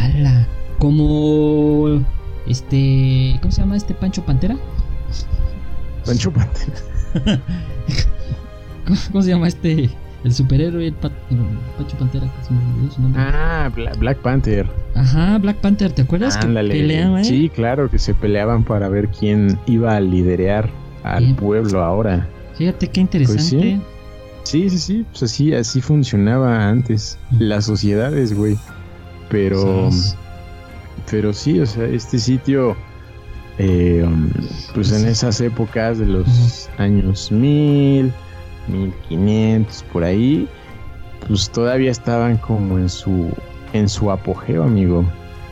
[0.00, 0.46] ¡Hala!
[0.78, 2.02] Como
[2.46, 3.38] este.
[3.40, 4.56] ¿Cómo se llama este Pancho Pantera?
[6.06, 7.40] Pancho Pantera.
[8.86, 9.90] ¿Cómo, cómo se llama este?
[10.22, 11.38] El superhéroe, el, pa- el
[11.78, 13.22] Pancho Pantera, que se me olvidó su nombre.
[13.22, 14.66] Ah, Bla- Black Panther.
[14.94, 16.36] Ajá, Black Panther, ¿te acuerdas?
[16.36, 16.74] que Ándale.
[16.74, 17.24] peleaban, eh?
[17.24, 20.68] Sí, claro, que se peleaban para ver quién iba a liderar
[21.04, 21.36] al Bien.
[21.36, 22.28] pueblo ahora.
[22.56, 23.42] Fíjate qué interesante.
[23.42, 23.80] sí.
[24.42, 28.58] Sí, sí, sí, pues así, así funcionaba antes las sociedades, güey.
[29.30, 29.90] Pero,
[31.10, 32.76] pero sí, o sea, este sitio,
[33.58, 34.04] eh,
[34.74, 38.12] pues en esas épocas de los años 1000,
[38.68, 40.48] 1500, por ahí,
[41.26, 43.30] pues todavía estaban como en su,
[43.72, 45.04] en su apogeo, amigo.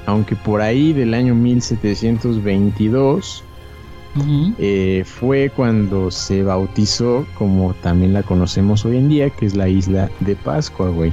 [0.06, 3.44] Aunque por ahí del año 1722
[4.16, 4.54] Ujú.
[4.58, 9.68] eh, fue cuando se bautizó como también la conocemos hoy en día, que es la
[9.68, 11.12] isla de Pascua, güey.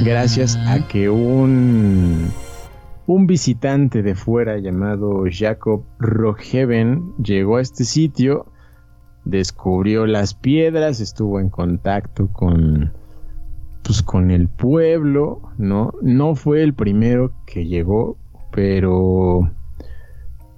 [0.00, 2.30] Gracias a que un,
[3.06, 8.46] un visitante de fuera llamado Jacob Rockhaven llegó a este sitio,
[9.24, 12.92] descubrió las piedras, estuvo en contacto con
[13.84, 15.92] pues con el pueblo, ¿no?
[16.00, 18.16] No fue el primero que llegó,
[18.50, 19.50] pero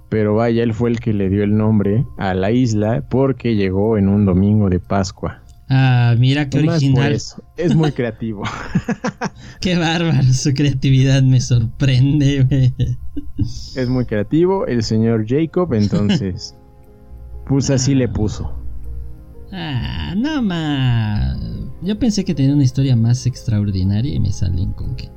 [0.09, 3.97] pero vaya, él fue el que le dio el nombre a la isla porque llegó
[3.97, 5.41] en un domingo de Pascua.
[5.69, 7.13] Ah, mira qué original.
[7.13, 7.43] eso.
[7.57, 8.43] Es muy creativo.
[9.61, 12.73] Qué bárbaro, su creatividad me sorprende, güey.
[13.75, 16.55] es muy creativo el señor Jacob, entonces
[17.47, 18.51] pues así le puso.
[19.51, 21.37] Ah, no más.
[21.81, 25.09] Yo pensé que tenía una historia más extraordinaria y me salen con que.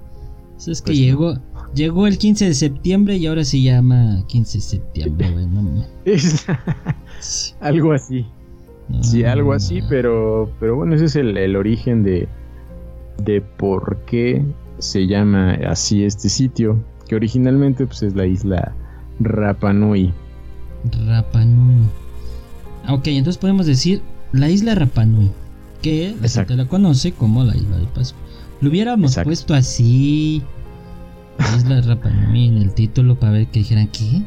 [0.57, 1.05] Eso es que Pues no.
[1.05, 1.39] llegó,
[1.75, 5.47] llegó el 15 de septiembre y ahora se llama 15 de septiembre, güey.
[5.47, 5.85] No,
[7.61, 8.25] algo así.
[9.03, 12.29] Sí, algo así, pero pero bueno, ese es el, el origen de
[13.23, 14.45] de por qué
[14.79, 18.73] se llama así este sitio, que originalmente pues es la isla
[19.21, 20.13] Rapa Nui.
[21.07, 21.87] Rapa Nui.
[22.87, 24.01] Ah, Ok, entonces podemos decir
[24.33, 25.31] la isla Rapa Nui,
[25.83, 28.21] que la gente la conoce como la isla de Pascua.
[28.61, 29.29] Lo hubiéramos Exacto.
[29.29, 30.43] puesto así,
[31.39, 34.23] la isla Rapa Nui en el título para ver que dijeran qué.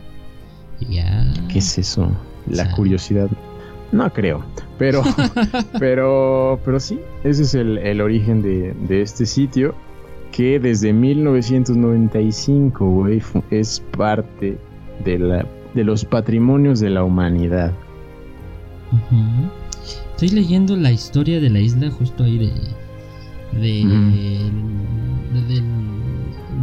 [0.90, 1.34] Ya.
[1.48, 2.12] ¿Qué es eso?
[2.48, 3.30] La curiosidad.
[3.92, 4.44] No creo,
[4.78, 5.02] pero
[5.80, 9.76] pero pero sí, ese es el, el origen de, de este sitio
[10.32, 14.58] que desde 1995, güey, es parte
[15.04, 17.74] de la de los patrimonios de la humanidad.
[20.12, 22.52] Estoy leyendo la historia de la isla justo ahí de.
[23.60, 23.84] de,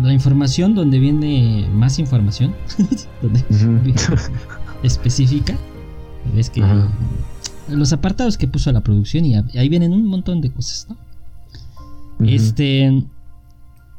[0.03, 2.55] la información donde viene más información.
[3.23, 3.45] donde
[4.83, 5.57] específica.
[6.35, 6.91] Ves que Ajá.
[7.69, 10.97] los apartados que puso la producción y ahí vienen un montón de cosas, ¿no?
[12.27, 13.05] Este.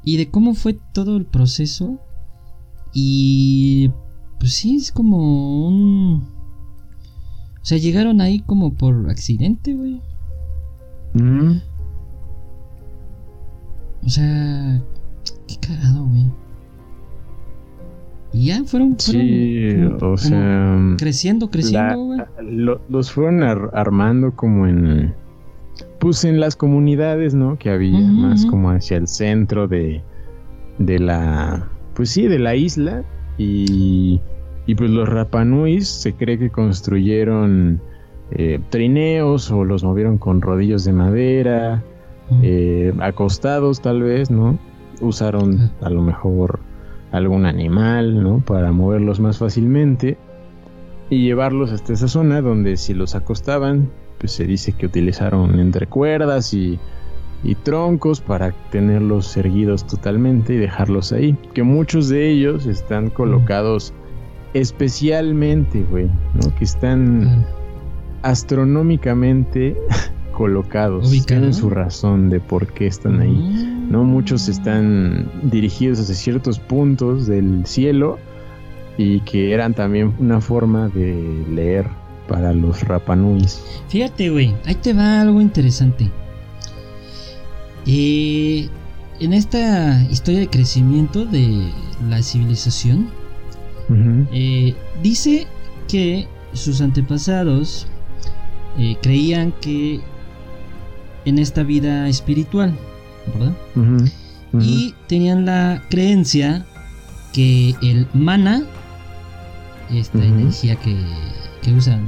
[0.03, 1.99] Y de cómo fue todo el proceso.
[2.93, 3.91] Y.
[4.39, 6.27] Pues sí, es como un.
[7.61, 10.01] O sea, llegaron ahí como por accidente, güey.
[14.03, 14.81] O sea.
[15.47, 16.25] Qué cagado, güey.
[18.31, 18.95] Y ya fueron.
[18.97, 24.67] fueron Sí, como- o como sea, creciendo, la- creciendo, lo- los fueron ar- armando como
[24.67, 25.13] en
[25.99, 27.57] pues en las comunidades, ¿no?
[27.57, 30.01] Que había más como hacia el centro de
[30.77, 33.03] de la pues sí, de la isla
[33.37, 34.21] y
[34.65, 37.81] y pues los Rapanuis se cree que construyeron
[38.31, 41.83] eh, trineos o los movieron con rodillos de madera,
[42.43, 44.59] eh, acostados tal vez, ¿no?
[45.01, 46.59] Usaron a lo mejor
[47.11, 48.39] algún animal, ¿no?
[48.39, 50.17] Para moverlos más fácilmente
[51.09, 55.87] y llevarlos hasta esa zona donde si los acostaban, pues se dice que utilizaron entre
[55.87, 56.79] cuerdas y,
[57.43, 61.35] y troncos para tenerlos erguidos totalmente y dejarlos ahí.
[61.53, 63.93] Que muchos de ellos están colocados
[64.53, 66.53] especialmente, güey, ¿no?
[66.55, 67.45] Que están
[68.21, 69.75] astronómicamente
[70.33, 71.09] colocados.
[71.25, 73.78] Tienen su razón de por qué están ahí.
[73.89, 74.03] ¿No?
[74.03, 78.19] Muchos están dirigidos hacia ciertos puntos del cielo
[78.97, 81.87] y que eran también una forma de leer
[82.27, 83.61] para los Rapanuis.
[83.89, 86.09] Fíjate, güey, ahí te va algo interesante.
[87.85, 88.69] Eh,
[89.19, 91.69] en esta historia de crecimiento de
[92.07, 93.09] la civilización,
[94.31, 95.47] eh, dice
[95.87, 97.87] que sus antepasados
[98.77, 99.99] eh, creían que
[101.25, 102.77] en esta vida espiritual,
[104.61, 106.65] Y tenían la creencia
[107.33, 108.63] que el mana,
[109.91, 110.95] esta energía que,
[111.61, 112.01] que usan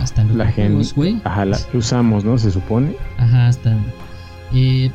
[0.00, 1.20] hasta en los La juegos, güey.
[1.24, 2.38] Ajá, la que usamos, ¿no?
[2.38, 2.96] Se supone.
[3.18, 3.76] Ajá, hasta.
[4.52, 4.90] eh,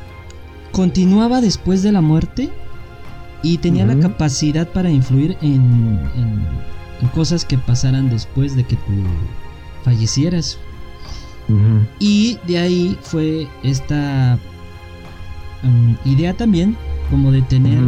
[0.72, 2.50] continuaba después de la muerte
[3.43, 6.43] y tenía la capacidad para influir en, en-
[7.02, 8.91] en cosas que pasaran después de que tú
[9.84, 10.58] fallecieras.
[12.00, 14.38] Y de ahí fue esta
[15.63, 16.76] mm, idea también
[17.10, 17.80] como de tener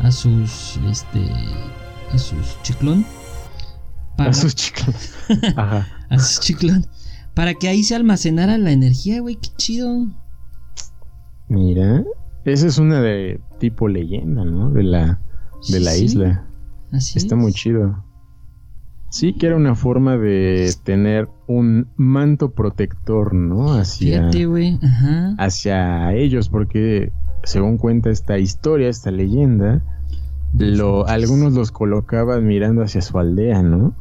[0.00, 1.20] a sus este
[2.12, 3.04] a sus chiclón
[4.16, 5.12] para, A sus chicos.
[5.56, 5.86] Ajá.
[6.08, 6.86] a sus chiclón
[7.34, 10.06] para que ahí se almacenara la energía, güey, qué chido.
[11.48, 12.04] Mira.
[12.44, 14.70] Esa es una de tipo leyenda, ¿no?
[14.70, 15.20] De la,
[15.70, 16.46] de la Sí, isla.
[16.92, 17.40] Así Está es.
[17.40, 18.03] muy chido.
[19.14, 23.74] Sí, que era una forma de tener un manto protector, ¿no?
[23.74, 25.36] Hacia, Fíjate, güey, ajá.
[25.38, 27.12] hacia ellos, porque
[27.44, 29.84] según cuenta esta historia, esta leyenda,
[30.52, 33.94] lo, algunos los colocaban mirando hacia su aldea, ¿no?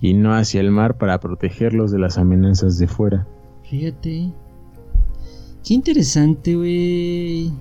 [0.00, 3.26] Y no hacia el mar para protegerlos de las amenazas de fuera.
[3.68, 4.32] Fíjate.
[5.62, 7.52] Qué interesante, güey.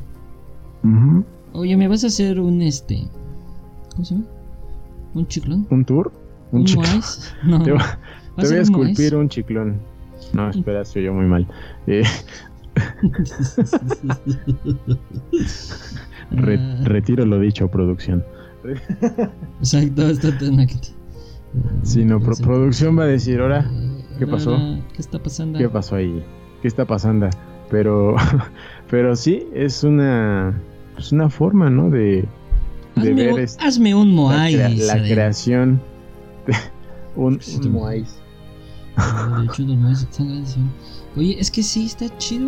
[1.51, 3.03] Oye, ¿me vas a hacer un este
[3.91, 4.25] ¿Cómo se llama?
[5.15, 5.67] ¿Un chiclón?
[5.69, 6.22] ¿Un tour?
[6.53, 7.01] ¿Un, chiclón.
[7.43, 7.61] No.
[7.63, 7.97] Te, ¿Va
[8.37, 9.79] te voy a esculpir un chiclón.
[10.33, 11.47] No, espera, soy yo muy mal.
[11.87, 12.03] Eh,
[16.31, 18.23] re- Ah, retiro lo dicho, producción.
[19.59, 20.79] Exacto, está tan aquí.
[21.83, 23.69] Sí, no, pro- producción va a decir, ahora,
[24.17, 24.57] ¿qué pasó?
[24.93, 25.59] ¿Qué está pasando?
[25.59, 26.23] ¿qué pasó ahí?
[26.61, 27.29] ¿Qué está pasando?
[27.69, 28.15] Pero,
[28.89, 30.59] pero sí, es una,
[30.97, 31.89] es una forma, ¿no?
[31.89, 32.25] De,
[32.95, 34.53] de Hazme, ver este- hazme un la, Moai.
[34.53, 35.13] crea- la Sadeo.
[35.13, 35.81] creación
[36.45, 36.55] de
[37.15, 38.15] un, Sí, un Moais.
[38.95, 40.59] Ah, De hecho, Moais están grandes, sí.
[41.15, 42.47] Oye, es que sí, está chido.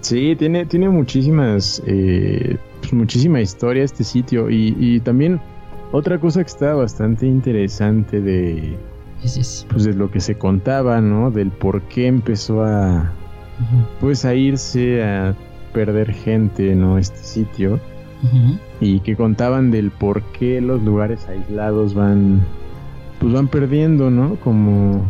[0.00, 5.40] Sí, tiene, tiene muchísimas, eh, pues, muchísima historia este sitio y, y también
[5.92, 8.76] otra cosa que está bastante interesante de,
[9.22, 9.66] es.
[9.70, 11.30] pues, de lo que se contaba, ¿no?
[11.30, 13.12] Del por qué empezó a,
[14.00, 15.34] pues, a irse a
[15.72, 16.98] perder gente, ¿no?
[16.98, 17.80] Este sitio
[18.80, 22.40] y que contaban del por qué los lugares aislados van,
[23.20, 24.36] pues, van perdiendo, ¿no?
[24.36, 25.02] Como,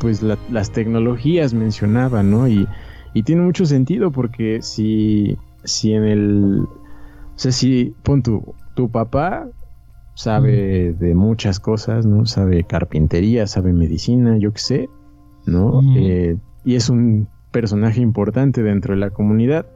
[0.00, 2.48] pues, la- las tecnologías mencionaban, ¿no?
[2.48, 2.66] Y,
[3.14, 6.60] y tiene mucho sentido porque si, si en el...
[6.62, 9.46] O sea, si pon tu, tu papá
[10.14, 12.26] sabe de muchas cosas, ¿no?
[12.26, 14.88] Sabe carpintería, sabe medicina, yo qué sé,
[15.46, 15.80] ¿no?
[15.96, 19.66] Eh, y es un personaje importante dentro de la comunidad.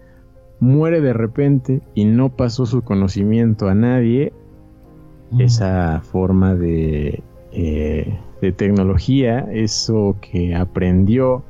[0.63, 4.33] Muere de repente y no pasó su conocimiento a nadie.
[5.37, 7.21] Esa forma de,
[7.51, 11.43] eh, de tecnología, eso que aprendió,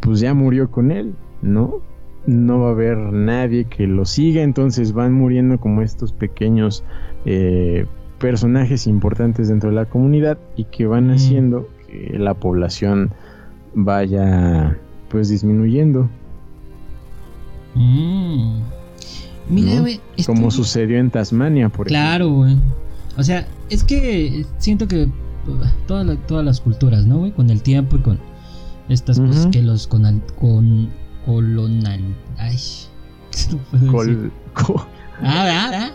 [0.00, 1.80] pues ya murió con él, ¿no?
[2.26, 6.82] No va a haber nadie que lo siga, entonces van muriendo como estos pequeños
[7.26, 7.84] eh,
[8.18, 11.10] personajes importantes dentro de la comunidad y que van Mm.
[11.10, 13.10] haciendo que la población
[13.74, 16.08] vaya pues disminuyendo,
[17.80, 18.60] Mm.
[19.48, 19.80] Mira, ¿no?
[19.82, 20.00] güey.
[20.16, 22.56] estoy- como sucedió en Tasmania, por Claro, güey.
[23.16, 25.08] O sea, es que siento que
[25.86, 27.32] todas la- todas las culturas, ¿no, güey?
[27.32, 28.18] Con el tiempo y con
[28.88, 30.90] estas cosas que los con, con
[31.26, 32.00] colonal.
[32.38, 32.56] Ay.
[33.72, 33.92] no ejemplo.
[33.92, 34.86] Col- co-
[35.22, 35.90] Ah.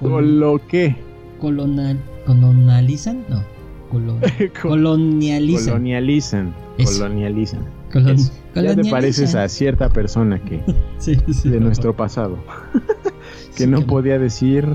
[0.00, 0.96] Col- ¿Con lo que?
[1.40, 3.42] colonal, colonalizan, no.
[3.90, 4.18] Colo-
[4.62, 5.64] colonializan.
[5.66, 6.54] Colonializan.
[6.78, 6.92] Eso.
[7.00, 7.60] Colonializan.
[7.92, 8.32] Colon- Eso.
[8.54, 10.62] Ya te pareces a cierta persona que
[10.98, 12.38] Sí, sí, de por nuestro pasado
[13.56, 14.66] que Sí, no podía decir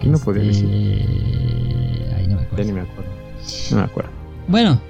[0.00, 2.64] que no podía decir Este, Ay, no me ya acuerdo.
[2.64, 3.10] ni me acuerdo
[3.70, 4.10] no me acuerdo
[4.48, 4.80] Bueno,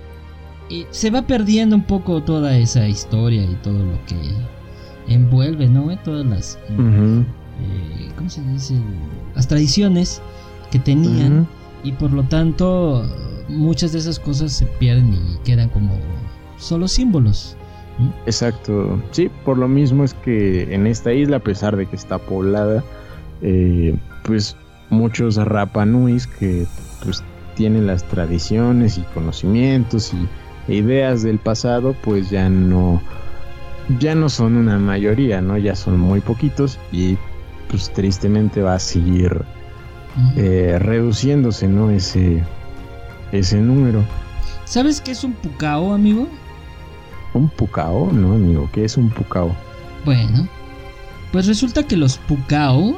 [0.91, 4.17] se va perdiendo un poco toda esa historia y todo lo que
[5.13, 5.83] envuelve, ¿no?
[5.83, 5.99] güey?
[6.05, 7.25] Todas las, Ujú,
[7.61, 8.75] eh, ¿cómo se dice?
[9.35, 10.23] Las tradiciones
[10.71, 11.47] que tenían ujú.
[11.89, 13.05] y por lo tanto
[13.49, 15.95] muchas de esas cosas se pierden y quedan como
[16.63, 17.57] solo símbolos.
[18.27, 22.19] exacto sí por lo mismo es que en esta isla a pesar de que está
[22.19, 22.83] poblada
[23.43, 24.57] eh, pues
[24.91, 26.67] muchos Rapanuis que
[27.05, 27.23] pues
[27.55, 33.03] tienen las tradiciones y conocimientos y ideas del pasado pues ya no
[33.99, 37.19] ya no son una mayoría no ya son muy poquitos y
[37.69, 39.45] pues tristemente va a seguir
[40.37, 41.91] eh, reduciéndose, ¿no?
[41.91, 42.43] Ese,
[43.33, 44.05] ese número.
[44.65, 46.29] ¿Sabes qué es un pucao, amigo?
[47.35, 48.69] Un pucao, ¿no, amigo?
[48.73, 49.55] ¿Qué es un pucao?
[50.05, 50.49] Bueno,
[51.33, 52.97] pues resulta que los pucao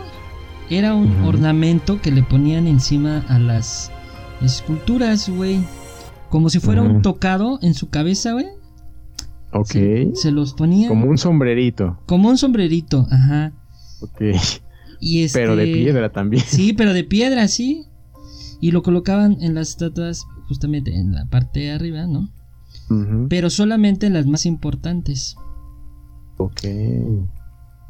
[0.70, 3.90] era un ornamento que le ponían encima a las
[4.42, 5.60] esculturas, güey.
[6.30, 8.46] Como si fuera un tocado en su cabeza, güey.
[9.52, 9.70] Ok.
[9.70, 12.00] Se, se los ponían Como un sombrerito.
[12.06, 13.52] como un sombrerito, ajá.
[14.00, 14.22] Ok.
[15.00, 16.42] Y este, Pero de piedra también.
[16.44, 17.84] Sí, pero de piedra, sí.
[18.60, 22.30] Y lo colocaban en las estatuas justamente en la parte de arriba, ¿no?
[23.28, 25.36] Pero solamente las más importantes.
[26.36, 26.60] Ok.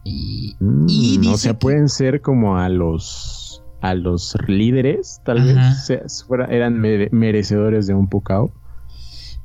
[0.05, 5.21] Y, Mm, y o dice sea, que- pueden ser como a los a los líderes,
[5.27, 5.75] tal Ajá.
[5.89, 8.51] vez fuera- eran mere- merecedores de un pucao.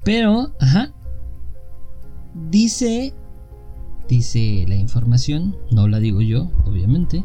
[0.06, 0.94] Pero, ajá.
[2.50, 3.14] Dice.
[4.08, 7.24] Dice la información, no la digo yo, obviamente.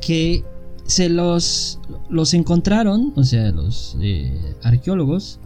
[0.00, 0.44] Que
[0.84, 1.80] se los.
[2.10, 5.40] Los encontraron, o sea, los eh, arqueólogos.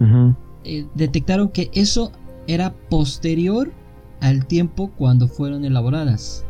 [0.00, 0.34] Ujú.
[0.66, 2.12] Eh, detectaron que eso
[2.46, 3.70] era posterior
[4.20, 6.44] al tiempo cuando fueron elaboradas.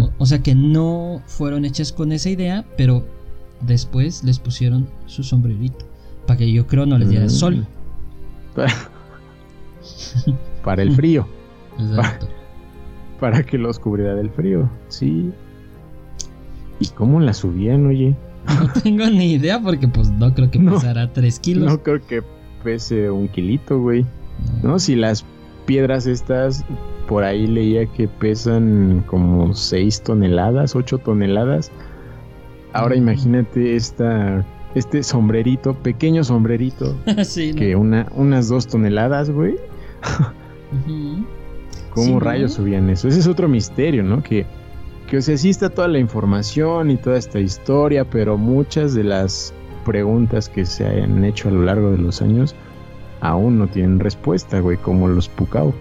[0.00, 3.04] O, o sea que no fueron hechas con esa idea, pero
[3.60, 5.84] después les pusieron su sombrerito.
[6.26, 7.30] Para que yo creo no les diera Mm.
[7.30, 7.66] sol.
[8.54, 8.72] Para,
[10.64, 11.26] para el frío,
[11.78, 12.28] Exacto.
[13.20, 15.30] para que los cubriera del frío, sí.
[16.80, 18.16] ¿Y cómo la subían, oye?
[18.46, 20.72] No tengo ni idea porque pues no creo que No.
[20.74, 21.70] pesara 3 kilos.
[21.70, 22.22] No creo que
[22.62, 24.04] pese un kilito, güey.
[24.62, 24.78] ¿No?
[24.78, 25.24] Si las
[25.66, 26.64] piedras estas,
[27.08, 31.70] por ahí leía que pesan como 6 toneladas, 8 toneladas.
[32.72, 32.98] Ahora Mm.
[32.98, 34.44] imagínate esta,
[34.74, 37.58] este sombrerito, pequeño sombrerito, sí, ¿no?
[37.58, 39.56] que una, unas 2 toneladas, güey.
[41.90, 42.20] ¿Cómo Sí, ¿no?
[42.20, 43.08] rayos subían eso?
[43.08, 44.22] Ese es otro misterio, ¿no?
[44.22, 44.46] Que,
[45.08, 49.04] que, o sea, sí está toda la información y toda esta historia, pero muchas de
[49.04, 52.54] las preguntas que se han hecho a lo largo de los años
[53.20, 55.74] aún no tienen respuesta, güey, como los Pucao.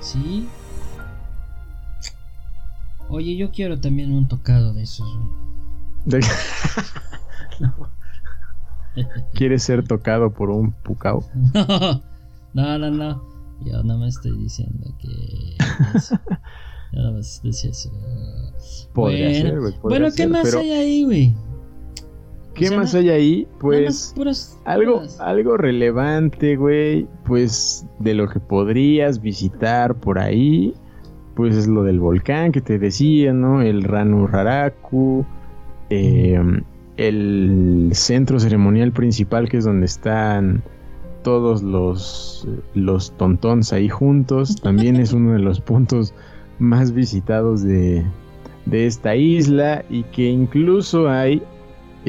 [0.00, 0.46] Sí.
[3.10, 5.06] Oye, yo quiero también un tocado de esos,
[6.06, 6.20] güey.
[9.34, 11.24] ¿Quieres ser tocado por un Pucao?
[12.54, 13.22] No, no, no.
[13.64, 15.08] Yo nada más estoy diciendo que.
[15.58, 16.16] Yo
[16.98, 17.90] nada más decía eso.
[18.94, 19.42] Podría Bueno.
[19.42, 19.72] ser, güey.
[19.74, 21.36] podría Bueno, ¿qué ser, más pero hay ahí, güey?
[22.58, 23.48] ¿Qué más hay ahí?
[23.60, 24.14] Pues
[24.64, 30.74] algo, algo relevante, güey, pues de lo que podrías visitar por ahí,
[31.34, 33.62] pues es lo del volcán que te decía, ¿no?
[33.62, 35.24] El Ranu Raraku,
[35.88, 36.40] eh,
[36.96, 40.62] el centro ceremonial principal que es donde están
[41.22, 46.12] todos los, los tontons ahí juntos, también es uno de los puntos
[46.58, 48.04] más visitados de,
[48.66, 51.42] de esta isla y que incluso hay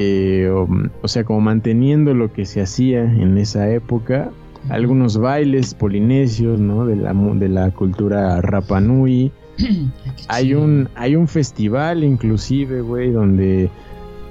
[0.02, 0.66] eh, o,
[1.02, 4.30] o sea, como manteniendo lo que se hacía en esa época,
[4.70, 6.86] algunos bailes polinesios, ¿no?
[6.86, 9.30] De la, de la cultura Rapanui.
[10.28, 13.68] Hay un, hay un festival inclusive, güey, donde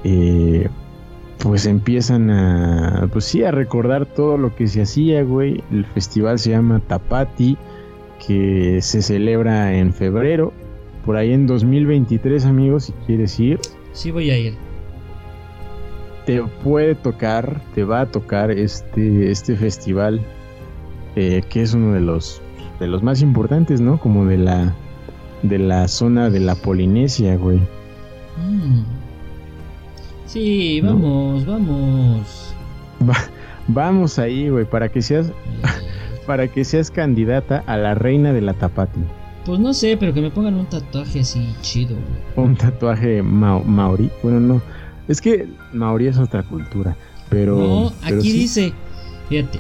[0.04, 0.68] eh,
[1.38, 5.64] pues empiezan a, pues sí, a recordar todo lo que se hacía, güey.
[5.72, 7.58] El festival se llama Tapati,
[8.26, 10.52] que se celebra en febrero.
[11.06, 13.60] Por ahí en 2023, amigos, si quieres ir,
[13.92, 14.69] Sí, voy a ir.
[16.30, 20.22] Te puede tocar, te va a tocar este, este festival,
[21.16, 22.40] eh, que es uno de los,
[22.80, 24.00] de los más importantes, ¿no?
[24.00, 24.76] Como de la,
[25.42, 27.58] de la zona de la Polinesia, güey.
[28.38, 28.84] Mm.
[30.28, 30.94] Sí, ¿No?
[30.94, 32.54] vamos, vamos.
[33.10, 33.30] Va-
[33.68, 35.32] vamos ahí, güey, para que seas,
[36.28, 39.00] para que seas candidata a la reina de la Tapati.
[39.46, 41.96] pues no sé, pero que me pongan un tatuaje así chido,
[42.36, 42.48] güey.
[42.48, 44.12] Un tatuaje mao- maori.
[44.22, 44.62] Bueno, no.
[45.10, 46.96] Es que maori es otra cultura.
[47.30, 47.58] Pero.
[47.58, 48.74] no, pero aquí sí, dice,
[49.28, 49.60] fíjate,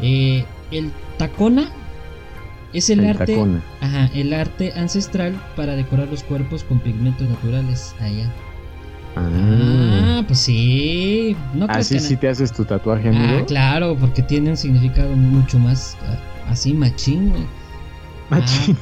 [0.00, 1.68] eh, el tacona
[2.72, 3.62] es el, el arte, tacona.
[3.80, 7.94] ajá, el arte ancestral para decorar los cuerpos con pigmentos naturales.
[8.00, 8.30] Allá.
[9.16, 10.18] Ah.
[10.18, 11.36] Ah, pues sí.
[11.54, 13.38] No crees Así que sí te haces tu tatuaje, amigo.
[13.40, 17.44] Ah, claro, porque tiene un significado mucho más ah, así machín, güey.
[18.30, 18.76] Machín.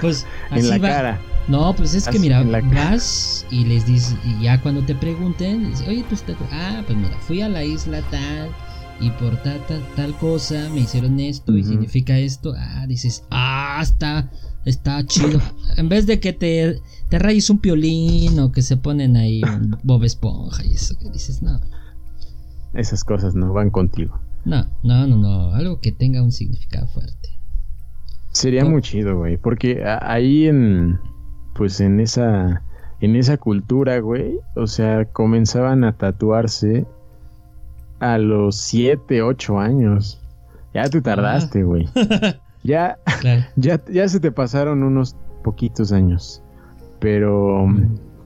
[0.00, 0.88] Pues así en la va.
[0.88, 1.20] cara.
[1.48, 2.42] No, pues es que mira,
[2.72, 7.16] vas y les dices, y ya cuando te pregunten, dices, oye, pues, ah, pues mira,
[7.18, 8.50] fui a la isla tal
[9.00, 12.54] y por tal, tal, tal cosa me hicieron esto y significa esto.
[12.56, 14.30] Ah, dices, ah, está,
[14.64, 15.38] está chido.
[15.76, 16.80] en vez de que te,
[17.10, 21.10] te rayes un piolín o que se ponen ahí un Bob Esponja y eso, que
[21.10, 21.60] dices, no,
[22.72, 24.18] Esas cosas no van contigo.
[24.46, 27.28] no, no, no, no, algo que tenga un significado fuerte.
[28.32, 28.70] Sería No.
[28.70, 29.36] muy chido, güey.
[29.36, 30.98] Porque ahí en.
[31.54, 32.62] Pues en esa.
[33.00, 34.38] En esa cultura, güey.
[34.56, 36.86] O sea, comenzaban a tatuarse
[38.00, 40.20] a los 7, 8 años.
[40.72, 41.88] Ya te tardaste, güey.
[42.66, 43.42] Ya, Claro.
[43.56, 46.42] ya, ya se te pasaron unos poquitos años.
[46.98, 47.66] Pero.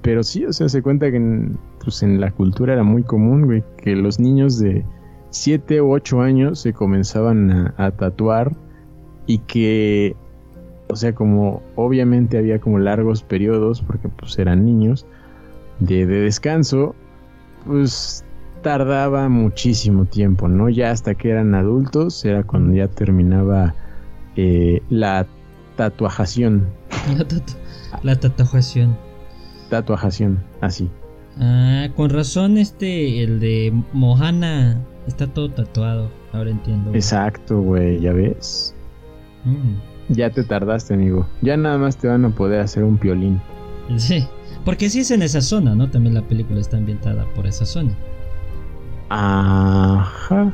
[0.00, 3.46] Pero sí, o sea, se cuenta que en, pues en la cultura era muy común,
[3.46, 4.84] güey, que los niños de
[5.30, 8.54] 7 u 8 años se comenzaban a, a tatuar
[9.26, 10.14] y que,
[10.88, 15.06] o sea, como obviamente había como largos periodos, porque pues eran niños,
[15.80, 16.94] de, de descanso,
[17.66, 18.24] pues
[18.62, 20.68] tardaba muchísimo tiempo, ¿no?
[20.68, 23.74] Ya hasta que eran adultos, era cuando ya terminaba
[24.36, 25.26] eh, la
[25.76, 26.66] tatuajación.
[27.16, 27.52] La, tatu
[28.02, 28.96] la tatuajación.
[29.70, 30.90] Tatuajación, así.
[31.38, 36.92] Ah, con razón este, el de Mohana, está todo tatuado, ahora entiendo.
[36.94, 38.74] Exacto, güey, ya ves.
[39.44, 39.87] Mm.
[40.08, 41.26] Ya te tardaste, amigo.
[41.42, 43.40] Ya nada más te van a poder hacer un piolín.
[43.96, 44.26] Sí,
[44.64, 45.90] porque sí es en esa zona, ¿no?
[45.90, 47.92] También la película está ambientada por esa zona.
[49.08, 50.52] Ajá.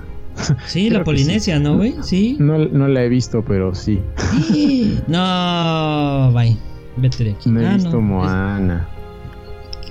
[0.66, 1.94] Sí, la Polinesia, ¿no, güey?
[2.02, 2.36] Sí.
[2.38, 4.00] No, no, la he visto, pero sí.
[5.08, 6.56] no, bye.
[6.96, 7.50] Vete de aquí.
[7.50, 8.88] No he ah, visto Moana.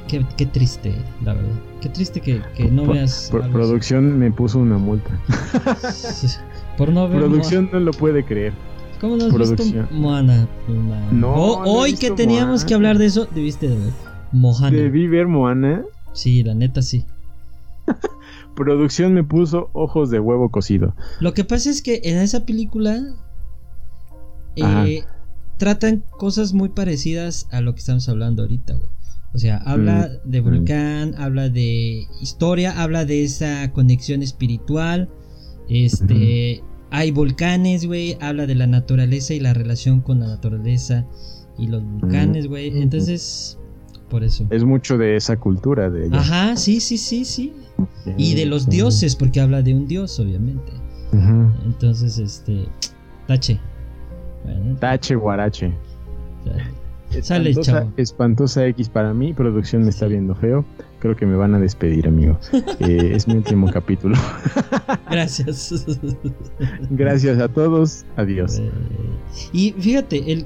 [0.08, 0.94] Qué, qué, triste,
[1.24, 1.56] la verdad.
[1.82, 3.30] Qué triste que, que no veas.
[3.32, 5.10] Por, producción me puso una multa.
[6.78, 8.54] por no ver Producción no lo puede creer.
[9.04, 9.82] ¿Cómo no has producción.
[9.82, 10.48] visto Moana?
[11.12, 11.36] No.
[11.36, 13.92] hoy que teníamos que hablar de eso, debiste de ver.
[14.32, 14.72] Moana.
[14.72, 15.84] ¿Debí ver Moana?
[16.14, 17.06] Sí, la neta sí.
[18.56, 20.96] Producción me puso ojos de huevo cocido.
[21.20, 23.04] Lo que pasa es que en esa película
[24.56, 25.04] eh,
[25.58, 28.88] tratan cosas muy parecidas a lo que estamos hablando ahorita, güey.
[29.34, 35.10] O sea, habla mm, de volcán, habla de historia, habla de esa conexión espiritual.
[35.68, 36.64] Este,
[36.94, 41.08] hay volcanes, güey, habla de la naturaleza y la relación con la naturaleza
[41.58, 42.68] y los volcanes, güey.
[42.84, 43.58] Entonces,
[44.12, 44.46] por eso.
[44.52, 47.52] Es mucho de esa cultura de Ajá, sí, sí, sí, sí.
[48.16, 50.72] Y de los dioses, porque habla de un dios, obviamente.
[51.66, 52.68] Entonces, este.
[53.28, 53.60] Tache.
[54.80, 55.74] tache, guarache.
[57.22, 59.34] Sale, espantosa, espantosa X para mí.
[59.34, 60.64] Producción me está viendo feo.
[61.04, 62.40] Creo que me van a despedir, amigo.
[62.80, 64.16] Eh, es mi último capítulo.
[65.12, 65.86] Gracias.
[66.92, 68.06] Gracias a todos.
[68.16, 68.60] Adiós.
[68.60, 68.72] Eh,
[69.52, 70.46] y fíjate, el,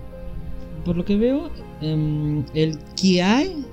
[0.84, 3.68] por lo que veo, em, el Kiai.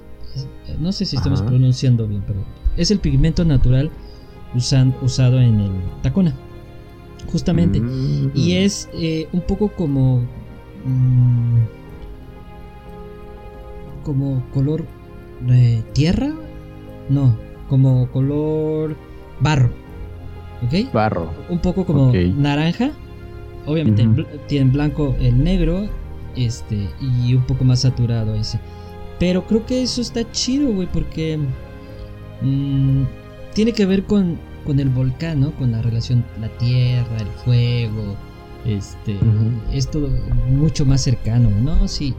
[0.79, 2.45] No sé si estamos pronunciando bien, pero
[2.77, 3.91] es el pigmento natural
[4.55, 5.73] usado en el
[6.03, 6.35] tacona.
[7.33, 7.81] Justamente.
[7.81, 8.33] Mm.
[8.35, 10.19] Y es eh, un poco como.
[10.85, 11.61] Mm,
[14.03, 14.85] como color
[15.49, 16.35] eh, tierra.
[17.09, 17.37] No,
[17.69, 18.97] como color
[19.41, 19.71] barro.
[20.63, 20.93] ¿Ok?
[20.93, 21.31] Barro.
[21.49, 22.91] Un poco como naranja.
[23.67, 24.07] Obviamente
[24.47, 25.89] tiene blanco el negro.
[26.37, 26.89] Este.
[27.01, 28.59] Y un poco más saturado ese.
[29.19, 30.89] Pero creo que eso está chido, güey.
[30.93, 31.39] Porque
[32.45, 33.05] Mm,
[33.55, 35.53] tiene que ver con, con el volcán, ¿no?
[35.53, 38.17] Con la relación, la tierra, el fuego,
[38.65, 39.17] este,
[39.73, 40.09] es todo
[40.49, 41.89] mucho más cercano, ¿no?
[41.89, 42.15] Sí,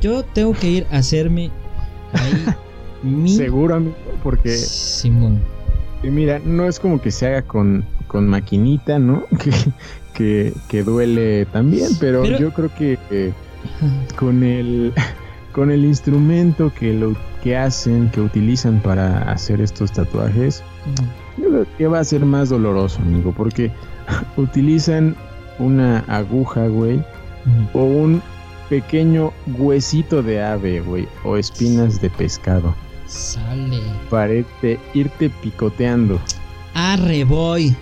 [0.00, 1.50] yo tengo que ir a hacerme
[2.12, 2.44] ahí
[3.02, 3.34] mi...
[3.34, 4.50] Seguro, amigo, porque...
[4.50, 5.40] Simón.
[6.02, 9.24] Y mira, no es como que se haga con, con maquinita, ¿no?
[10.12, 13.32] Que, que, duele también, pero, yo creo que
[14.18, 14.92] con el
[15.52, 20.62] con el instrumento que lo que hacen, que utilizan para hacer estos tatuajes,
[21.36, 23.70] yo creo que va a ser más doloroso, amigo, porque
[24.36, 25.14] utilizan
[25.58, 27.02] una aguja, güey,
[27.72, 28.22] o un
[28.68, 32.74] pequeño huesito de ave, güey, o espinas de pescado.
[33.12, 33.80] Sale.
[34.08, 36.18] Para irte, picoteando.
[36.74, 37.76] Arre, voy.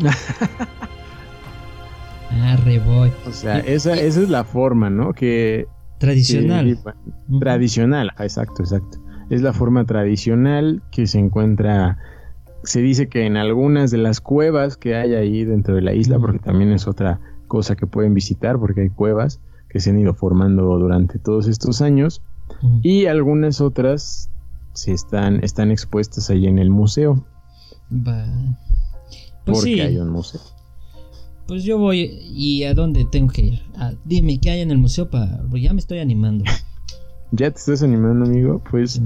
[2.42, 3.12] Arre, voy.
[3.26, 5.12] O sea, esa, esa es la forma, ¿no?
[5.12, 5.68] Que
[5.98, 6.76] Tradicional.
[7.38, 8.98] tradicional, exacto, exacto.
[9.30, 11.98] Es la forma tradicional que se encuentra,
[12.64, 16.18] se dice que en algunas de las cuevas que hay ahí dentro de la isla,
[16.18, 20.12] porque también es otra cosa que pueden visitar, porque hay cuevas que se han ido
[20.12, 22.20] formando durante todos estos años,
[22.82, 24.30] y algunas otras
[24.72, 27.24] se están, están expuestas ahí en el museo.
[27.90, 28.28] Pues
[29.44, 30.40] porque hay un museo.
[31.46, 33.62] Pues yo voy y a dónde tengo que ir.
[33.76, 36.44] Ah, dime qué hay en el museo para ya me estoy animando.
[37.32, 38.62] ¿Ya te estás animando, amigo?
[38.70, 39.00] Pues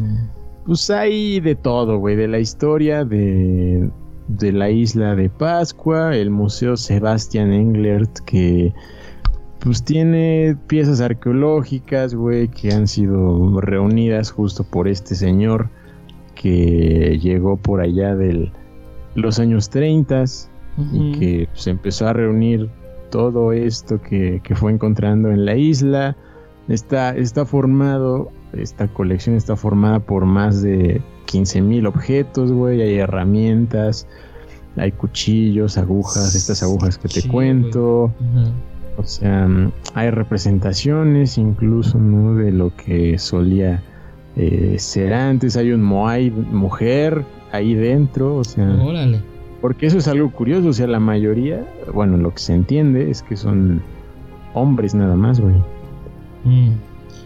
[0.66, 3.88] pues hay de todo, güey, de la historia de
[4.28, 8.72] de la isla de Pascua, el Museo Sebastian Englert que
[9.60, 15.68] pues tiene piezas arqueológicas, güey, que han sido reunidas justo por este señor
[16.34, 18.52] que llegó por allá de
[19.14, 20.24] los años 30
[20.92, 22.68] y que se empezó a reunir
[23.10, 26.16] todo esto que, fue encontrando en la isla.
[26.68, 34.06] Está, está formado, esta colección está formada por más de 15.000 objetos, güey, hay herramientas,
[34.76, 38.12] hay cuchillos, agujas, estas agujas que te cuento.
[38.98, 39.48] O sea,
[39.94, 42.34] hay representaciones incluso, ¿no?
[42.34, 43.82] De lo que solía
[44.36, 45.56] eh, ser antes.
[45.56, 48.68] Hay un Moai mujer ahí dentro, o sea...
[48.82, 49.20] Órale
[49.60, 53.22] porque eso es algo curioso, o sea, la mayoría, bueno, lo que se entiende es
[53.22, 53.82] que son
[54.54, 55.56] hombres nada más, güey.
[56.44, 56.72] Mm.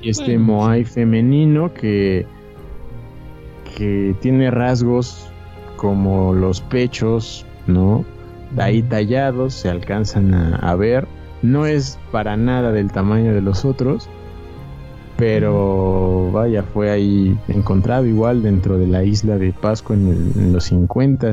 [0.02, 0.44] Y este Bueno.
[0.44, 2.24] Moai femenino que,
[3.76, 5.28] que tiene rasgos
[5.76, 8.04] como los pechos, ¿no?
[8.56, 11.06] Ahí tallados, se alcanzan a, a ver.
[11.42, 14.08] No es para nada del tamaño de los otros,
[15.16, 20.52] pero vaya, fue ahí encontrado igual dentro de la isla de Pascua en, el- en
[20.52, 21.32] los 50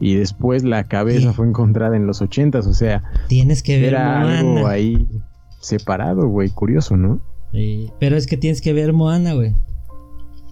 [0.00, 1.34] y después la cabeza Sí.
[1.34, 4.38] fue encontrada en los 80 o sea, Tienes que ver era Moana.
[4.40, 5.08] algo ahí
[5.60, 7.20] separado, güey, curioso, ¿no?
[7.52, 9.54] Sí, pero es que tienes que ver Moana, güey.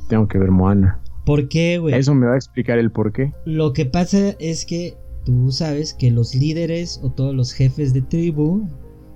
[0.09, 0.99] Tengo que ver Moana.
[1.27, 1.95] ¿Por qué, güey?
[1.95, 3.33] Eso me va a explicar el por qué.
[3.45, 4.95] Lo que pasa es que
[5.25, 8.68] tú sabes que los líderes o todos los jefes de tribu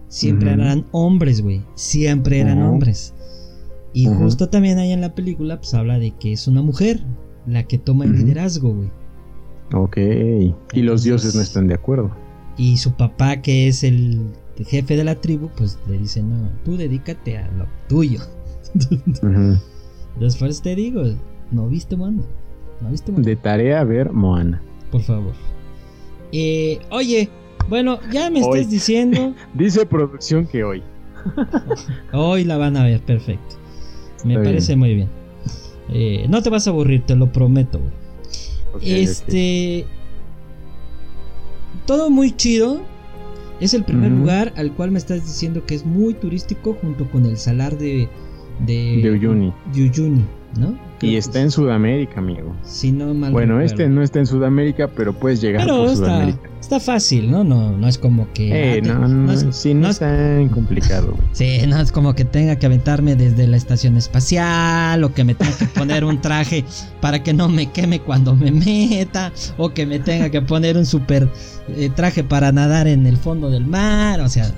[0.09, 1.63] siempre eran hombres, güey.
[1.75, 3.15] Siempre eran hombres.
[3.93, 7.03] Y justo también ahí en la película, pues habla de que es una mujer
[7.47, 8.91] la que toma el liderazgo, güey.
[9.73, 9.97] Ok.
[10.73, 12.11] Y los dioses no están de acuerdo.
[12.57, 14.33] Y su papá, que es el
[14.67, 18.21] jefe de la tribu, pues le dice, no, tú dedícate a lo tuyo.
[20.21, 21.03] Después te digo,
[21.51, 22.25] no viste, mano.
[22.81, 23.25] No viste, mano.
[23.25, 24.61] De tarea ver Moana.
[24.91, 25.33] Por favor.
[26.33, 27.29] Eh, oye,
[27.69, 28.59] bueno, ya me Hoy.
[28.61, 29.35] estás diciendo.
[29.55, 30.83] Dice producción que hoy.
[32.13, 33.57] Hoy la van a ver, perfecto.
[34.25, 35.09] Me Está parece muy bien.
[35.91, 37.81] Eh, no te vas a aburrir, te lo prometo.
[38.83, 39.87] este.
[41.87, 42.81] Todo muy chido.
[43.61, 47.27] Es el primer lugar al cual me estás diciendo que es muy turístico junto con
[47.27, 48.09] el salar de.
[48.65, 49.53] De, De Uyuni.
[49.73, 50.25] de Uyuni,
[50.59, 50.77] ¿no?
[50.99, 52.55] Creo Y está en Sudamérica, amigo.
[52.65, 55.97] Si no mal Bueno, este no está en Sudamérica, pero puedes llegar Pero por está,
[55.97, 56.51] Sudamérica.
[56.61, 57.45] está fácil, ¿no?
[57.45, 58.79] No, no es como que.
[58.79, 61.15] Eh, ah, no, no, es- sí, no, no es tan complicado.
[61.33, 65.35] Sí, no es como que tenga que aventarme desde la estación espacial o que me
[65.35, 66.65] tenga que poner un traje
[67.01, 70.85] para que no me queme cuando me meta o que me tenga que poner un
[70.87, 71.29] super
[71.77, 74.21] eh, traje para nadar en el fondo del mar.
[74.21, 74.51] O sea,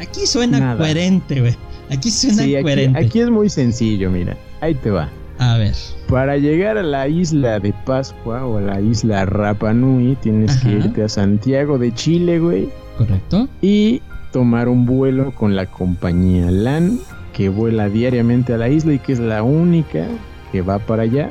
[0.00, 0.78] aquí suena Nada.
[0.78, 1.54] coherente, güey.
[1.90, 2.98] Aquí suena Sí, aquí, coherente.
[2.98, 4.36] aquí es muy sencillo, mira.
[4.60, 5.08] Ahí te va.
[5.38, 5.74] A ver.
[6.08, 10.70] Para llegar a la isla de Pascua o a la isla Rapa Nui, tienes que
[10.70, 13.48] irte a Santiago de Chile, güey, ¿Correcto?
[13.60, 14.00] y
[14.32, 16.98] tomar un vuelo con la compañía LAN
[17.32, 20.06] que vuela diariamente a la isla y que es la única
[20.52, 21.30] que va para allá.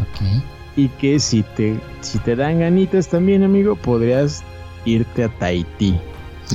[0.00, 0.42] Ok.
[0.76, 4.42] Y que si te, si te dan ganitas también, amigo, podrías
[4.84, 5.96] irte a Tahití,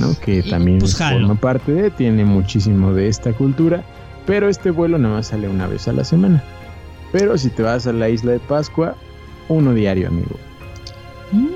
[0.00, 0.18] ¿no?
[0.20, 3.82] Que Y, también pues, forma parte de, tiene muchísimo de esta cultura,
[4.26, 6.42] pero este vuelo nada más sale una vez a la semana.
[7.14, 8.96] Pero si te vas a la isla de Pascua,
[9.48, 10.34] uno diario, amigo.
[11.30, 11.46] Mm,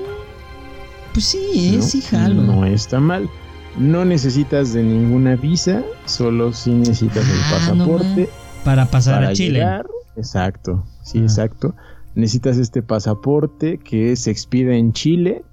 [1.11, 1.81] Pues sí, ¿no?
[1.83, 2.41] sí, jalo.
[2.43, 3.29] No está mal.
[3.77, 7.31] No necesitas de ninguna visa, solo si necesitas Ah,
[7.71, 8.29] el no pasaporte
[8.63, 9.59] Para pasar para a Chile.
[9.59, 9.85] llegar.
[10.15, 11.23] Exacto, sí, Ah.
[11.23, 11.75] exacto.
[12.15, 15.43] Necesitas este pasaporte que se expide en Chile,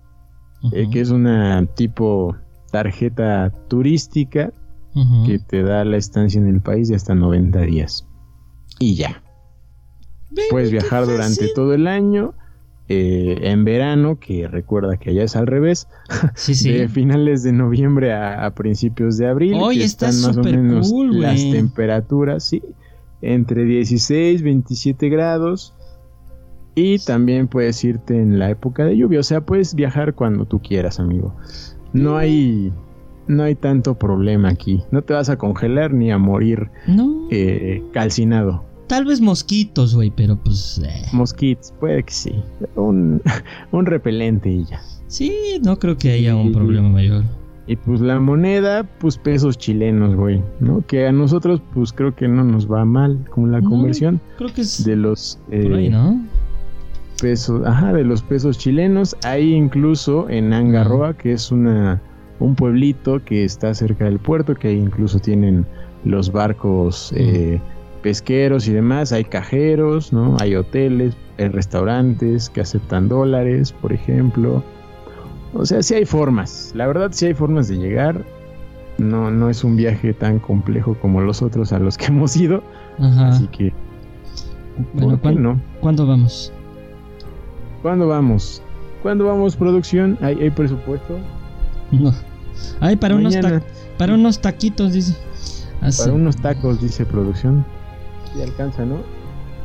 [0.73, 2.37] eh, que es una tipo
[2.71, 4.53] tarjeta turística
[5.27, 8.07] que te da la estancia en el país de hasta 90 días.
[8.79, 9.21] Y ya.
[10.51, 12.35] Puedes viajar durante todo el año.
[12.89, 15.89] eh, en verano, que recuerda que allá es al revés,
[16.37, 16.71] Sí, sí.
[16.73, 20.57] de finales de noviembre a, a principios de abril, que está están más o súper
[20.59, 22.63] menos cool, las temperaturas, sí,
[23.23, 25.75] entre 16, 27 grados.
[26.77, 30.61] Y también puedes irte en la época de lluvia, o sea, puedes viajar cuando tú
[30.61, 31.35] quieras, amigo.
[31.95, 32.71] No hay,
[33.27, 34.85] no hay tanto problema aquí.
[34.93, 37.27] No te vas a congelar ni a morir No.
[37.33, 38.63] eh, calcinado.
[38.87, 40.81] Tal vez mosquitos, güey, pero pues.
[40.85, 42.35] eh, Mosquitos, puede que sí.
[42.77, 43.21] Un,
[43.73, 44.81] un repelente y ya.
[45.09, 45.33] sí,
[45.65, 47.25] no creo que haya un problema mayor.
[47.69, 50.85] Y pues la moneda, pues pesos chilenos, güey, ¿no?
[50.87, 54.55] Que a nosotros, pues creo que no nos va mal con la No, conversión Creo
[54.55, 56.25] que es de los eh, por ahí, ¿no?
[57.21, 59.17] pesos, ajá, de los pesos chilenos.
[59.25, 62.01] Hay incluso en Angarroa, que es una
[62.39, 65.67] un pueblito que está cerca del puerto, que ahí incluso tienen
[66.05, 67.61] los barcos eh,
[68.07, 69.11] pesqueros y demás.
[69.13, 70.37] Hay cajeros, ¿no?
[70.39, 74.63] Hay hoteles, hay restaurantes que aceptan dólares, por ejemplo.
[75.55, 76.71] O sea, sí hay formas.
[76.77, 78.25] La verdad, sí hay formas de llegar.
[78.99, 82.63] No, no es un viaje tan complejo como los otros a los que hemos ido.
[83.01, 83.31] Ajá.
[83.31, 83.73] Así que,
[84.95, 85.61] Bueno, ¿por qué ¿cuán- no?
[85.81, 86.53] ¿cuándo vamos?
[87.83, 88.63] ¿Cuándo vamos?
[89.03, 90.17] ¿Cuándo vamos, producción?
[90.21, 91.19] ¿Hay, hay presupuesto?
[91.91, 92.13] No.
[92.79, 93.59] Ay, para unos, Mañana.
[93.61, 93.67] ta-
[93.99, 95.17] para unos taquitos, dice.
[95.81, 96.03] Así.
[96.03, 97.65] Para unos tacos, dice producción.
[98.37, 98.99] Sí alcanza, ¿no?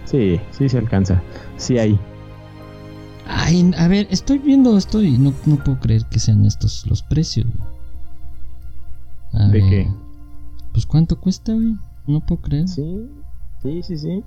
[0.06, 1.22] Sí, sí se alcanza.
[1.58, 2.00] Sí hay.
[3.28, 5.18] Ay, a ver, estoy viendo, estoy.
[5.18, 7.46] No, no puedo creer que sean estos los precios.
[7.46, 7.70] güey.
[9.34, 9.70] A ¿De ver.
[9.70, 9.88] qué?
[10.74, 11.76] Pues cuánto cuesta, güey.
[12.08, 12.68] No puedo creer.
[12.68, 13.08] Sí,
[13.62, 14.24] sí, sí, sí.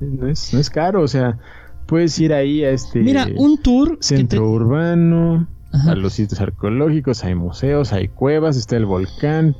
[0.00, 1.38] No es, no es caro, o sea,
[1.86, 5.48] puedes ir ahí a este Mira, un tour te, centro urbano.
[5.72, 5.92] Ajá.
[5.92, 9.56] a los sitios arqueológicos, hay museos, hay cuevas, está el volcán,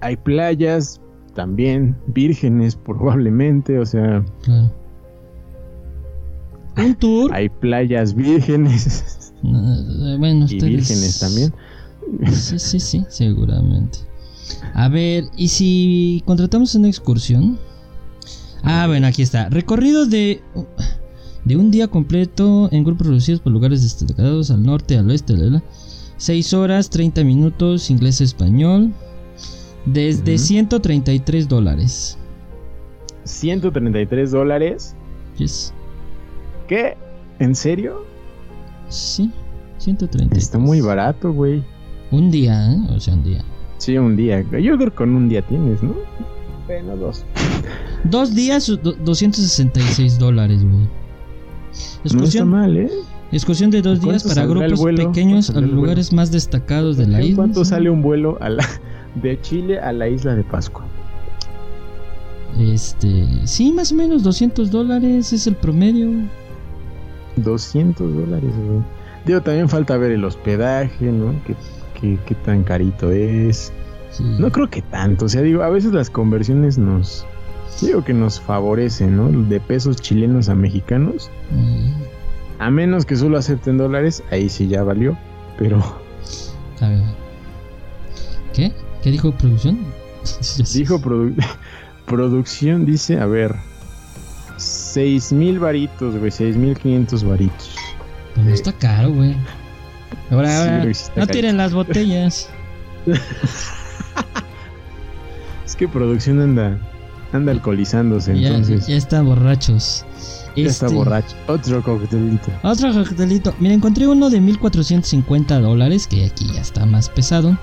[0.00, 1.00] hay playas,
[1.34, 4.72] también vírgenes probablemente, o sea, Claro.
[6.76, 7.34] Un tour.
[7.34, 11.52] hay playas vírgenes Eh, bueno, y vírgenes también.
[12.32, 13.98] Sí, sí, sí, seguramente.
[14.74, 17.58] A ver, ¿y si contratamos una excursión?
[18.62, 19.48] Ah, bueno, aquí está.
[19.48, 20.42] Recorrido de,
[21.44, 25.46] de un día completo en grupos reducidos por lugares destacados al norte, al oeste, la,
[25.46, 25.62] la.
[26.18, 28.92] 6 horas, 30 minutos, inglés-español.
[29.86, 30.42] Desde Ujú.
[30.44, 32.18] 133 dólares.
[33.24, 34.94] 133 dólares.
[35.38, 35.72] Yes.
[36.68, 36.96] ¿Qué?
[37.38, 38.04] ¿En serio?
[38.88, 39.30] Sí,
[39.78, 40.42] 133.
[40.42, 41.62] Está muy barato, güey.
[42.10, 42.76] Un día, ¿eh?
[42.94, 43.44] O sea, un día.
[43.78, 44.40] Sí, un día.
[44.42, 45.94] Yo creo que con un día tienes, ¿no?
[46.66, 47.24] Bueno, dos.
[48.04, 50.88] Dos días, do- 266 dólares, güey.
[52.12, 52.90] No está mal, ¿eh?
[53.32, 57.06] excursión de dos días ¿Cuánto para grupos pequeños ¿Cuánto a los lugares más destacados de
[57.06, 57.36] la ¿En isla.
[57.36, 58.66] cuánto sale un vuelo a la,
[59.14, 60.84] de Chile a la isla de Pascua?
[62.58, 66.10] Este, sí, más o menos 200 dólares es el promedio.
[67.36, 68.80] 200 dólares, güey.
[69.24, 71.34] Digo, también falta ver el hospedaje, ¿no?
[71.44, 71.54] ¿Qué,
[72.00, 73.72] qué, qué tan carito es?
[74.10, 74.24] Sí.
[74.38, 75.26] No creo que tanto.
[75.26, 77.26] O sea, digo, a veces las conversiones nos...
[77.80, 79.30] Digo que nos favorecen, ¿no?
[79.30, 81.30] De pesos chilenos a mexicanos.
[82.58, 85.16] A menos que solo acepten dólares, ahí sí ya valió.
[85.56, 85.82] Pero
[86.80, 87.02] a ver.
[88.52, 88.72] ¿Qué?
[89.02, 89.78] ¿Qué dijo producción?
[90.74, 91.34] Dijo produ-
[92.06, 93.54] producción, dice, a ver...
[94.56, 96.30] 6 mil varitos, güey.
[96.30, 97.74] 6 mil 500 varitos.
[98.34, 99.34] Pues no está caro, güey.
[100.30, 102.50] Ahora, ahora, sí no tiren las botellas.
[105.64, 106.78] Es que producción anda...
[107.32, 108.88] Anda alcoholizándose, ya, entonces...
[108.88, 110.04] ya están borrachos.
[110.56, 111.36] Ya está Este, borracho.
[111.46, 112.50] Otro coctelito.
[112.64, 113.54] Otro coctelito.
[113.60, 117.56] Mira, encontré uno de 1450 dólares, que aquí ya está más pesado.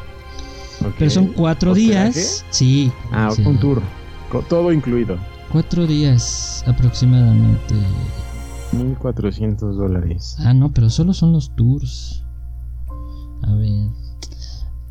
[0.97, 2.45] Pero son cuatro días.
[2.49, 2.91] Sí.
[3.11, 3.43] Ah, sí.
[3.45, 3.81] un tour.
[4.49, 5.17] todo incluido.
[5.51, 7.75] Cuatro días aproximadamente.
[8.73, 10.35] 1400 dólares.
[10.39, 12.23] Ah, no, pero solo son los tours.
[13.43, 13.89] A ver.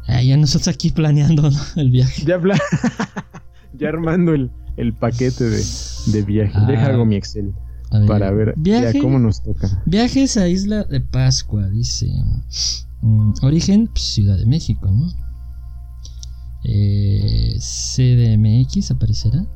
[0.08, 1.58] Ah, ya nosotros aquí planeando ¿no?
[1.76, 2.24] el viaje.
[2.24, 2.58] Ya, pla-
[3.74, 5.62] ya armando el, el paquete de,
[6.06, 6.52] de viaje.
[6.54, 6.66] Ah.
[6.66, 7.52] Deja hago mi Excel
[7.92, 9.82] ver, para ver Viaje, ya cómo nos toca.
[9.86, 12.10] Viajes a Isla de Pascua, dice.
[13.02, 15.06] Mm, origen, pues, Ciudad de México, ¿no?
[16.68, 19.46] Eh, CDMX aparecerá.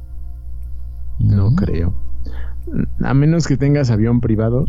[1.19, 1.93] No creo.
[3.03, 4.65] A menos que tengas avión privado.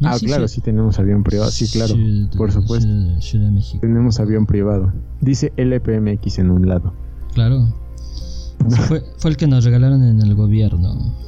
[0.00, 0.56] No, ah, sí, claro, sí.
[0.56, 1.50] sí tenemos avión privado.
[1.50, 1.94] Sí, claro.
[2.36, 2.88] Por supuesto.
[2.88, 4.92] Ciudad, Ciudad de México, Tenemos avión privado.
[5.20, 6.94] Dice LPMX en un lado.
[7.34, 7.68] claro.
[8.88, 11.14] Fue, fue el que nos regalaron en el gobierno.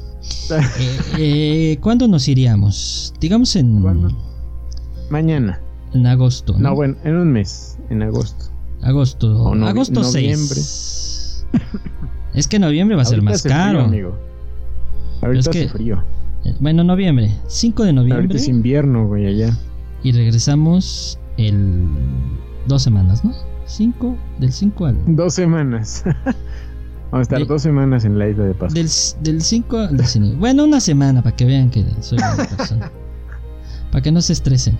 [0.51, 3.13] Eh, eh, ¿Cuándo nos iríamos?
[3.19, 4.09] Digamos en, ¿Cuándo?
[5.09, 5.59] Mañana.
[5.93, 6.55] en agosto.
[6.59, 7.77] No, bueno, en un mes.
[7.89, 8.45] En agosto.
[8.81, 9.43] Agosto.
[9.43, 10.55] O novi- agosto noviembre.
[10.55, 11.47] 6.
[12.33, 13.81] es que noviembre va a ser Ahorita más hace frío, caro.
[13.81, 14.17] amigo.
[15.21, 16.03] Ahorita es hace que- frío.
[16.59, 17.31] Bueno, noviembre.
[17.47, 18.37] 5 de Ahorita noviembre.
[18.37, 19.55] es invierno, güey, allá.
[20.03, 21.87] Y regresamos el.
[22.67, 23.33] Dos semanas, ¿no?
[23.65, 24.17] 5.
[24.39, 24.97] Del 5 al.
[25.15, 26.03] Dos semanas.
[27.11, 28.73] Vamos a estar De- dos semanas en la isla de Pascua.
[28.73, 28.89] Del,
[29.21, 30.33] del 5 al cine.
[30.35, 32.91] Bueno, una semana para que vean que soy buena persona.
[33.91, 34.77] para que no se estresen.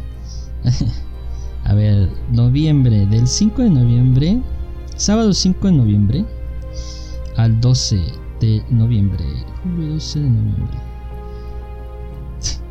[1.65, 3.05] A ver, noviembre.
[3.05, 4.41] Del 5 de noviembre.
[4.95, 6.25] Sábado 5 de noviembre.
[7.37, 8.01] Al 12
[8.39, 9.23] de noviembre.
[9.63, 10.77] Julio 12 de noviembre.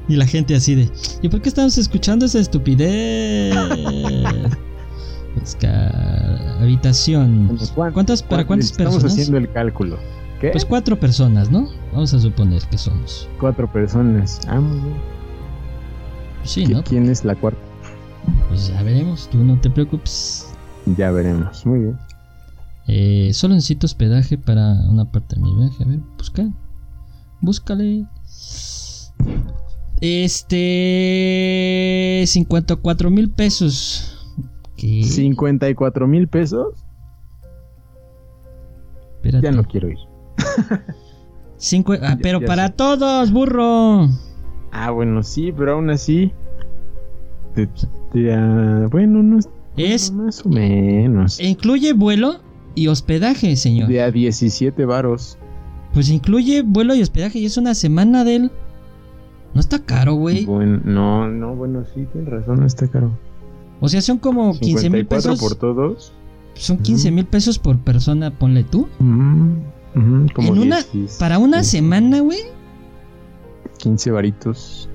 [0.08, 0.90] Y la gente así de.
[1.22, 3.54] ¿Y por qué estamos escuchando esa estupidez?
[6.60, 7.56] Habitación.
[7.92, 9.12] ¿Cuántas, ¿Para cuántas Estamos personas?
[9.12, 9.98] haciendo el cálculo.
[10.40, 10.50] ¿Qué?
[10.50, 11.68] Pues cuatro personas, ¿no?
[11.92, 13.28] Vamos a suponer que somos.
[13.38, 14.40] Cuatro personas.
[14.48, 14.94] Ah, muy bien.
[16.44, 16.82] Sí, ¿Qui- ¿no?
[16.84, 17.60] ¿Quién es la cuarta?
[18.48, 20.46] Pues ya veremos, tú no te preocupes.
[20.96, 21.64] Ya veremos.
[21.66, 21.98] Muy bien.
[22.86, 25.84] Eh, solo necesito hospedaje para una parte de mi viaje.
[25.84, 26.48] A ver, busca.
[27.40, 28.04] Búscale.
[31.30, 32.24] Este.
[32.26, 34.16] 54 mil pesos.
[34.76, 35.04] ¿Qué?
[35.04, 36.74] 54 mil pesos.
[39.16, 39.44] Espérate.
[39.44, 39.98] Ya no quiero ir.
[41.58, 44.08] Cincu- ah, pero ya para todos, burro.
[44.72, 46.32] Ah, bueno, sí, pero aún así.
[47.54, 47.68] Te-
[48.12, 49.48] te- ah, bueno, no es.
[49.76, 50.12] Es.
[50.12, 51.40] Más o menos.
[51.40, 52.40] Incluye vuelo
[52.74, 53.88] y hospedaje, señor.
[53.88, 55.38] De a 17 varos.
[55.92, 58.50] Pues incluye vuelo y hospedaje y es una semana del.
[59.54, 60.44] No está caro, güey.
[60.44, 63.10] Bueno, no, no, bueno, sí, tienes razón, no está caro.
[63.80, 65.40] O sea, son como 15 mil 54 pesos.
[65.40, 66.12] por todos.
[66.54, 68.86] Son 15 mil pesos por persona, ponle tú.
[68.98, 72.38] Como En una- 10, Para una 15, semana, güey.
[73.78, 74.88] 15 varitos.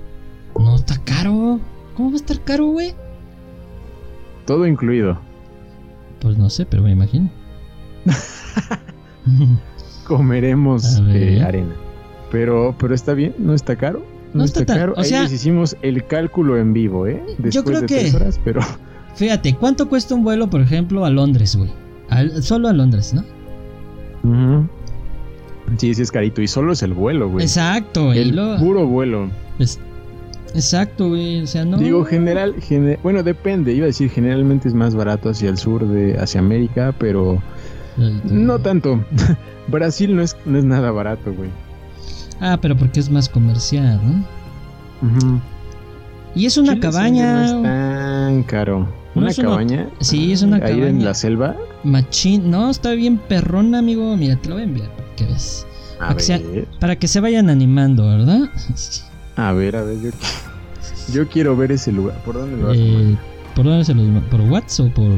[0.58, 1.60] No está caro.
[1.96, 2.94] ¿Cómo va a estar caro, güey?
[4.46, 5.18] todo incluido.
[6.22, 7.32] Pues no sé, pero me imagino.
[10.08, 11.74] Comeremos eh, arena.
[12.32, 14.00] Pero, pero está bien, no está caro.
[14.34, 14.94] No, No está, está tan- caro.
[14.96, 17.24] o Ahí sea- les hicimos el cálculo en vivo, ¿eh?
[17.38, 18.62] Después creo de que- tres horas, pero.
[19.16, 21.72] Fíjate, ¿cuánto cuesta un vuelo, por ejemplo, a Londres, güey?
[22.10, 23.24] Al- solo a Londres, ¿no?
[24.24, 24.68] Ujú.
[25.78, 26.42] Sí, sí es carito.
[26.42, 27.46] Y solo es el vuelo, güey.
[27.46, 29.30] Exacto, y El lo- puro vuelo.
[29.58, 29.80] es-
[30.56, 31.42] exacto, güey.
[31.42, 31.78] O sea, no.
[31.78, 33.74] Digo, general, gene- bueno, depende.
[33.74, 37.42] Iba a decir, generalmente es más barato hacia el sur de hacia América, pero
[38.24, 39.04] no tanto.
[39.68, 41.50] Brasil no es, no es nada barato, güey.
[42.40, 45.42] Ah, pero porque es más comercial, ¿no?
[46.36, 47.48] Y es una Chile cabaña.
[47.48, 48.88] sí No es tan caro.
[49.16, 49.88] No ¿Una cabaña?
[50.02, 51.56] Sí, es una Ahí en la selva.
[51.84, 52.52] Machín.
[52.52, 54.18] No, está bien perrona, amigo.
[54.18, 55.66] Mira, te lo voy a enviar para que ves.
[55.96, 56.42] A Para que sea-
[56.82, 58.50] Para que se vayan animando, ¿verdad?
[59.36, 59.98] a ver, a ver.
[60.02, 60.10] Yo,
[61.14, 62.18] yo quiero ver ese lugar.
[62.24, 63.36] ¿Por dónde lo vas a Eh, poner?
[63.56, 65.12] ¿Por dónde se los ¿Por WhatsApp o por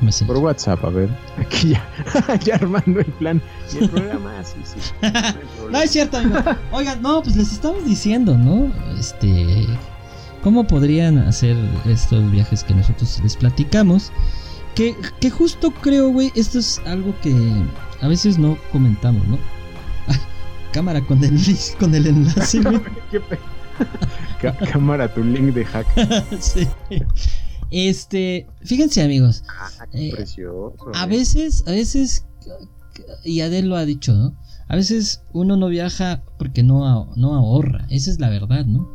[0.00, 0.34] Messenger?
[0.34, 1.08] Por WhatsApp, a ver.
[1.38, 3.40] Aquí ya, ya armando el plan.
[3.72, 4.92] Y el programa, sí, sí.
[5.02, 5.70] No.
[5.70, 6.38] No es cierto, amigo.
[6.72, 8.72] Oigan, no, pues les estamos diciendo, ¿no?
[8.98, 9.66] Este.
[10.42, 11.56] ¿Cómo podrían hacer
[11.86, 14.12] estos viajes que nosotros les platicamos?
[14.76, 17.34] Que, que justo creo, güey, esto es algo que
[18.00, 19.38] a veces no comentamos, ¿no?
[20.72, 21.40] Cámara con el,
[21.80, 22.80] con el enlace, güey.
[24.72, 25.86] Cámara, tu link de hack.
[26.40, 26.66] Sí.
[27.70, 29.42] Este, fíjense, amigos.
[29.92, 30.74] Qué Eh, precioso.
[30.94, 31.08] A eh.
[31.08, 32.26] veces, a veces,
[33.24, 34.36] y Adel lo ha dicho, ¿no?
[34.68, 37.86] A veces uno no viaja porque no, ah- no ahorra.
[37.90, 38.88] Esa es la verdad, ¿no?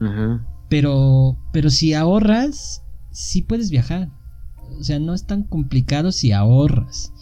[0.00, 0.46] Ajá.
[0.68, 4.10] Pero, pero si ahorras, sí puedes viajar.
[4.78, 7.12] O sea, no es tan complicado si ahorras.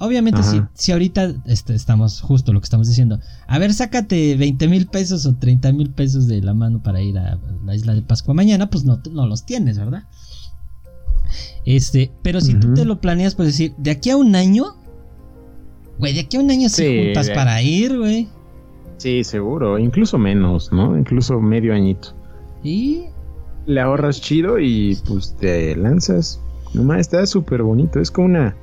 [0.00, 3.20] Obviamente, si, si ahorita este, estamos justo lo que estamos diciendo.
[3.46, 7.18] A ver, sácate 20 mil pesos o 30 mil pesos de la mano para ir
[7.18, 10.04] a la isla de Pascua mañana, pues no, no los tienes, ¿verdad?
[11.66, 14.74] Este, pero si tú te lo planeas, pues decir, de aquí a un año,
[15.98, 18.26] güey, de aquí a un año sí, Sí, juntas para ir, güey.
[18.96, 19.78] Sí, seguro.
[19.78, 20.96] Incluso menos, ¿no?
[20.96, 22.14] Incluso medio añito.
[22.62, 23.04] Y
[23.66, 26.40] Le ahorras chido y pues te lanzas.
[26.72, 28.00] Nomás está súper bonito.
[28.00, 28.56] Es como una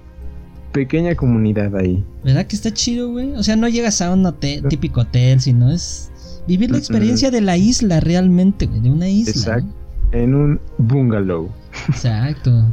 [0.71, 2.03] pequeña comunidad ahí.
[2.23, 3.31] ¿Verdad que está chido, güey?
[3.33, 6.11] O sea, no llegas a un hotel, típico hotel, sino es
[6.47, 9.31] vivir la experiencia de la isla realmente, güey, de una isla.
[9.31, 9.67] Exacto.
[10.11, 10.17] ¿no?
[10.17, 11.49] En un bungalow.
[11.89, 12.65] Exacto.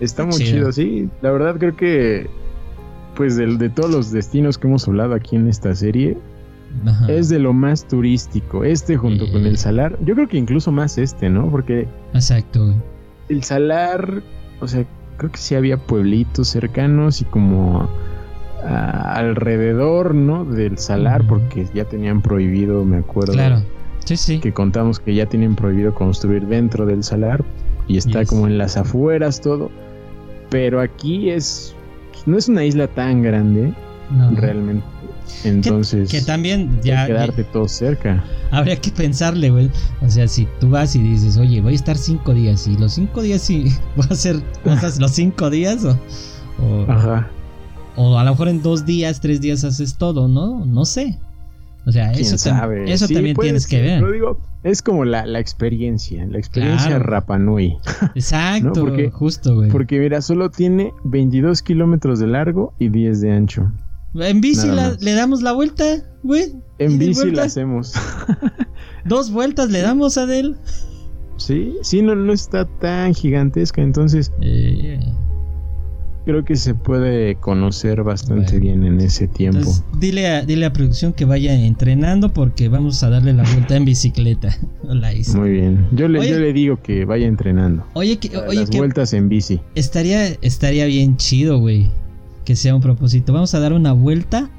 [0.00, 0.50] Está muy chido.
[0.50, 1.08] chido, sí.
[1.22, 2.28] La verdad creo que,
[3.16, 6.16] pues del- de todos los destinos que hemos hablado aquí en esta serie,
[6.86, 7.06] Ajá.
[7.12, 8.64] es de lo más turístico.
[8.64, 9.32] Este junto Eh.
[9.32, 9.98] con el Salar.
[10.04, 11.48] Yo creo que incluso más este, ¿no?
[11.50, 12.76] Porque Exacto, güey.
[13.28, 14.22] el Salar,
[14.60, 14.84] o sea,
[15.16, 17.88] creo que sí había pueblitos cercanos y como
[18.64, 20.44] ah, alrededor, ¿no?
[20.44, 23.32] Del Salar, porque ya tenían prohibido, me acuerdo.
[23.32, 23.62] Claro.
[24.04, 24.38] Sí, sí.
[24.40, 27.42] Que contamos que ya tienen prohibido construir dentro del Salar
[27.88, 28.28] y está Yes.
[28.28, 29.70] como en las afueras todo.
[30.50, 31.74] Pero aquí es.
[32.26, 33.72] No es una isla tan grande,
[34.10, 34.30] No.
[34.32, 34.84] realmente.
[35.44, 38.22] Entonces, Que también ya, que quedarte todo cerca.
[38.50, 39.70] habría que pensarle, güey.
[40.02, 42.92] O sea, si tú vas y dices, oye, voy a estar cinco días y los
[42.92, 43.64] cinco días sí
[43.96, 45.98] voy a hacer cosas los cinco días o,
[46.62, 47.28] o, Ajá.
[47.96, 50.64] o a lo mejor en dos días, tres días haces todo, ¿no?
[50.66, 51.18] No sé.
[51.86, 52.90] O sea, ¿Quién eso, tam- sabe?
[52.92, 54.12] eso Sí, también tienes que ver.
[54.12, 57.04] digo, es como la, la experiencia, la experiencia Claro.
[57.04, 57.76] Rapanui.
[58.14, 58.72] Exacto, ¿no?
[58.74, 59.70] Porque- justo, güey.
[59.70, 63.72] Porque mira, solo tiene 22 kilómetros de largo y 10 de ancho.
[64.14, 65.84] En bici la- le damos la vuelta,
[66.22, 66.52] güey.
[66.78, 67.40] En ¿Y de bici vuelta?
[67.40, 67.92] la hacemos.
[69.04, 70.56] Dos vueltas le damos a él.
[71.36, 74.98] sí, sí, no, no está tan gigantesca, entonces Eh,
[76.24, 78.60] creo que se puede conocer bastante Bueno.
[78.60, 79.58] bien en ese tiempo.
[79.58, 83.76] entonces, dile a, dile a producción que vaya entrenando porque vamos a darle la vuelta
[83.76, 84.56] en bicicleta.
[84.84, 85.12] La.
[85.34, 85.86] Muy bien.
[85.92, 86.30] Yo le, Oye.
[86.30, 87.84] yo le digo que vaya entrenando.
[87.94, 89.60] Oye, que, oye las que vueltas en bici.
[89.74, 91.90] estaría, estaría bien chido, güey.
[92.44, 93.32] Que sea un propósito.
[93.32, 94.50] Vamos a dar una vuelta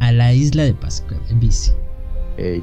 [0.00, 1.70] a la isla de Pascua en bici.
[2.38, 2.62] Ey,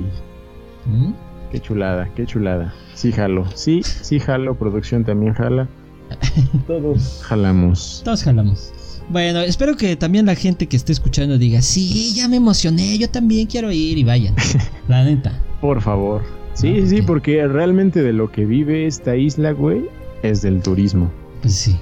[0.86, 1.11] ¿Mm?
[1.51, 2.74] qué chulada, qué chulada.
[2.93, 3.45] Sí, jalo.
[3.55, 4.55] Sí, sí, jalo.
[4.55, 5.68] Producción también jala.
[6.68, 8.01] Todos jalamos.
[8.03, 8.74] Todos jalamos.
[9.09, 13.09] Bueno, espero que también la gente que esté escuchando diga, sí, ya me emocioné, yo
[13.09, 14.36] también quiero ir y vayan.
[14.89, 15.32] La neta.
[15.61, 16.24] Por favor.
[16.53, 19.86] Sí, Ah, sí, porque realmente de lo que vive esta isla, güey,
[20.24, 21.09] es del turismo.
[21.41, 21.78] Pues sí.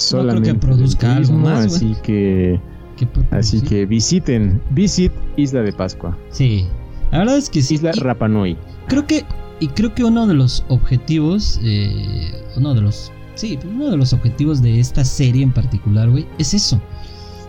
[0.00, 1.92] Solamente que del produzca algo más, güey.
[1.92, 2.60] Así que,
[2.96, 6.66] ¿Qué puedo así que visiten, visit Isla de Pascua, Sí.
[7.12, 7.74] La verdad es que sí.
[7.74, 8.56] Isla Y Rapanui.
[8.86, 9.24] creo que
[9.58, 14.12] y creo que uno de los objetivos, eh, uno de los, sí, uno de los
[14.14, 16.80] objetivos de esta serie en particular, güey, es eso,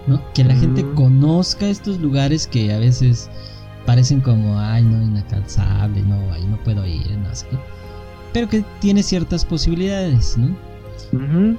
[0.08, 0.22] ¿no?
[0.34, 0.96] Que la gente Mm.
[0.96, 3.30] conozca estos lugares que a veces
[3.86, 7.58] parecen como, ay, no, inalcanzable, no, ahí no puedo ir, no sé qué.
[8.34, 10.48] Pero que tiene ciertas posibilidades, ¿no?
[11.14, 11.58] Ujú.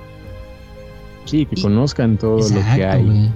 [1.25, 3.31] Sí, que Y- conozcan todo lo que hay.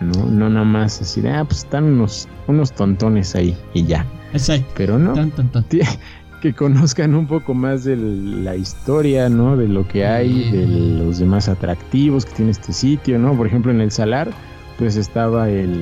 [0.00, 4.06] No, no nada más así de, ah, pues están unos, unos tontones ahí y ya.
[4.32, 4.66] Exacto.
[4.76, 5.64] Pero no, Tan, tan, tan.
[5.64, 5.80] Ti-
[6.40, 9.58] que conozcan un poco más de la historia, ¿no?
[9.58, 10.66] De lo que hay, de
[11.04, 13.36] los demás atractivos que tiene este sitio, ¿no?
[13.36, 14.30] Por ejemplo, en el Salar,
[14.78, 15.78] pues estaba el,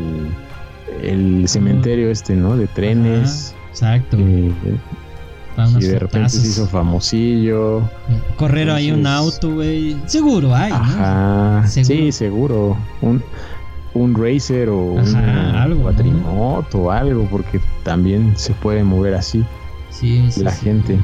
[1.02, 2.56] el cementerio este, ¿no?
[2.56, 3.54] De trenes.
[3.70, 4.16] Exacto.
[4.18, 4.50] eh,
[5.66, 7.82] Para y de repente se hizo famosillo.
[8.36, 9.96] Correr ahí un auto, güey.
[10.06, 10.76] Seguro hay, ¿no?
[10.76, 11.66] Ajá.
[11.66, 11.94] Seguro.
[11.96, 12.76] Sí, seguro.
[13.02, 13.22] Un,
[13.94, 15.82] un racer o Ajá, una algo, ¿no?
[15.82, 19.44] cuatrimoto o algo, porque también se puede mover así.
[19.90, 20.64] Sí, sí, la sí.
[20.64, 20.98] gente.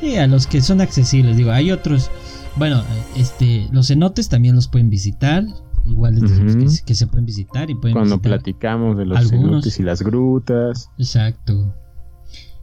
[0.00, 1.36] Sí, a los que son accesibles.
[1.36, 2.10] Digo, hay otros.
[2.56, 2.82] Bueno,
[3.16, 5.44] este, los cenotes también los pueden visitar.
[5.86, 6.58] Igual los Ujú.
[6.60, 8.38] que, se- que se pueden visitar y pueden Cuando visitar.
[8.38, 9.48] platicamos de los algunos.
[9.50, 10.90] cenotes y las grutas.
[10.98, 11.74] Exacto.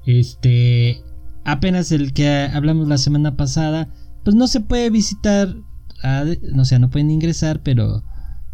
[0.06, 1.02] Este,
[1.45, 3.89] apenas el que hablamos la semana pasada,
[4.24, 5.56] pues no se puede visitar,
[6.04, 6.26] a-
[6.58, 8.04] o sea, no pueden ingresar, pero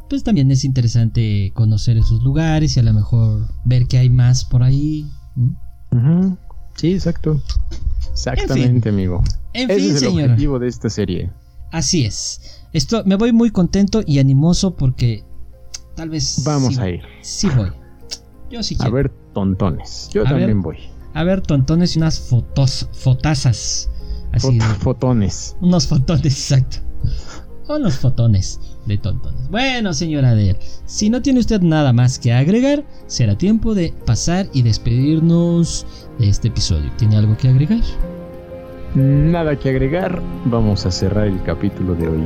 [0.09, 4.45] pues también es interesante conocer esos lugares y a lo mejor ver que hay más
[4.45, 5.05] por ahí.
[6.75, 7.41] Sí, exacto.
[8.11, 9.23] Exactamente, amigo.
[9.53, 10.23] En Ese fin, es el señor.
[10.29, 11.29] objetivo de esta serie.
[11.71, 12.63] Así es.
[12.73, 15.23] Esto me voy muy contento y animoso porque
[15.95, 17.01] tal vez Vamos sí- a ir.
[17.21, 17.71] Sí voy.
[18.49, 18.93] Yo sí A quiero.
[18.93, 20.09] ver, tontones.
[20.13, 20.57] Yo A también ver.
[20.63, 20.77] voy.
[21.13, 23.89] A ver, tontones y unas fotos, fotazas.
[24.31, 25.55] Así Fot- de- fotones.
[25.61, 26.77] Unos fotones, exacto.
[27.69, 29.49] Unos fotones de tontones.
[29.49, 34.47] Bueno, señora Eder, si no tiene usted nada más que agregar, será tiempo de pasar
[34.53, 35.85] y despedirnos
[36.19, 36.89] de este episodio.
[36.97, 37.81] ¿Tiene algo que agregar?
[38.95, 40.21] Nada que agregar.
[40.45, 42.23] Vamos a cerrar el capítulo de hoy.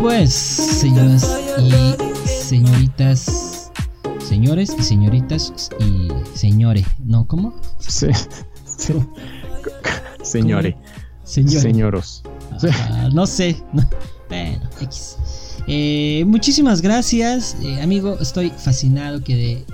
[0.00, 1.26] Pues, señoras
[1.58, 1.94] y
[2.28, 3.70] señoritas,
[4.28, 7.26] señores y señoritas y señores, ¿no?
[7.26, 7.54] ¿Cómo?
[7.78, 8.08] Sí.
[8.64, 8.94] sí.
[10.22, 10.74] Señores.
[11.24, 12.22] Señoros.
[12.90, 13.56] Ah, no sé.
[14.28, 15.16] bueno, X.
[15.66, 18.18] Eh, muchísimas gracias, eh, amigo.
[18.20, 19.64] Estoy fascinado, quedé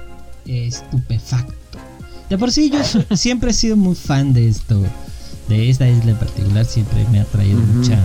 [0.47, 1.55] eh, estupefacto.
[2.29, 4.81] De por sí, yo so- siempre he sido muy fan de esto,
[5.49, 6.65] de esta isla en particular.
[6.65, 7.99] Siempre me ha traído mucha,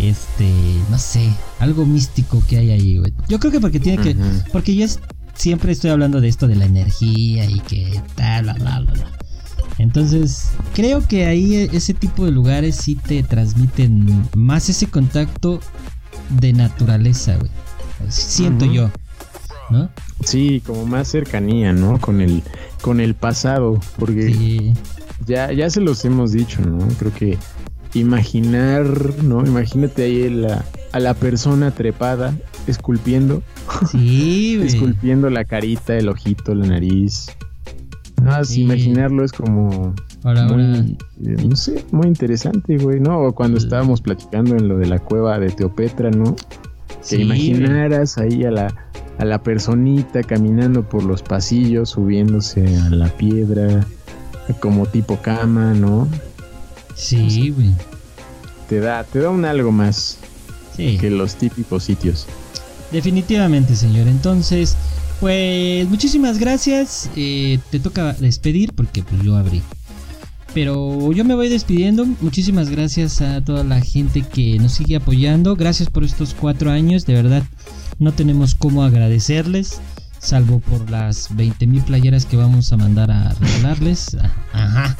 [0.00, 0.50] este,
[0.90, 1.28] no sé,
[1.58, 3.12] algo místico que hay ahí, güey.
[3.28, 4.16] Yo creo que porque tiene que,
[4.52, 5.00] porque yo es-
[5.34, 9.12] siempre estoy hablando de esto de la energía y que tal, bla, bla, bla, bla.
[9.78, 15.60] Entonces, creo que ahí e- ese tipo de lugares sí te transmiten más ese contacto
[16.38, 17.50] de naturaleza, güey.
[18.08, 18.90] Siento yo,
[19.70, 19.88] ¿no?
[20.24, 21.98] Sí, como más cercanía, ¿no?
[22.00, 22.42] Con el,
[22.82, 23.80] con el pasado.
[23.98, 24.72] Porque Sí,
[25.26, 26.78] ya, ya se los hemos dicho, ¿no?
[26.98, 27.38] Creo que
[27.98, 28.86] imaginar,
[29.22, 29.44] ¿no?
[29.46, 32.34] Imagínate ahí a la, a la persona trepada,
[32.66, 33.42] esculpiendo,
[33.90, 34.68] sí, güey.
[34.68, 37.26] esculpiendo la carita, el ojito, la nariz.
[38.22, 38.62] Más Sí.
[38.62, 43.18] imaginarlo es como Ahora, ahora, muy, eh, no sé, muy interesante, güey, ¿no?
[43.22, 46.36] O cuando estábamos platicando en lo de la cueva de Teopetra, ¿no?
[47.00, 47.46] sí, Que güey.
[47.50, 48.74] imaginaras ahí a la,
[49.18, 53.86] a la personita caminando por los pasillos, subiéndose a la piedra,
[54.60, 56.06] como tipo cama, ¿no?
[57.00, 57.70] Sí, güey.
[58.68, 60.18] Te da, te da un algo más
[60.76, 60.96] Sí.
[60.98, 62.26] que los típicos sitios.
[62.92, 64.08] Definitivamente, señor.
[64.08, 64.76] Entonces,
[65.20, 67.10] pues muchísimas gracias.
[67.16, 69.62] Eh, te toca despedir porque pues yo abrí.
[70.54, 72.06] Pero yo me voy despidiendo.
[72.20, 75.54] Muchísimas gracias a toda la gente que nos sigue apoyando.
[75.54, 77.06] Gracias por estos cuatro años.
[77.06, 77.44] De verdad,
[78.00, 79.80] no tenemos cómo agradecerles.
[80.18, 84.16] Salvo por las 20 mil playeras que vamos a mandar a regalarles.
[84.52, 84.96] Ajá.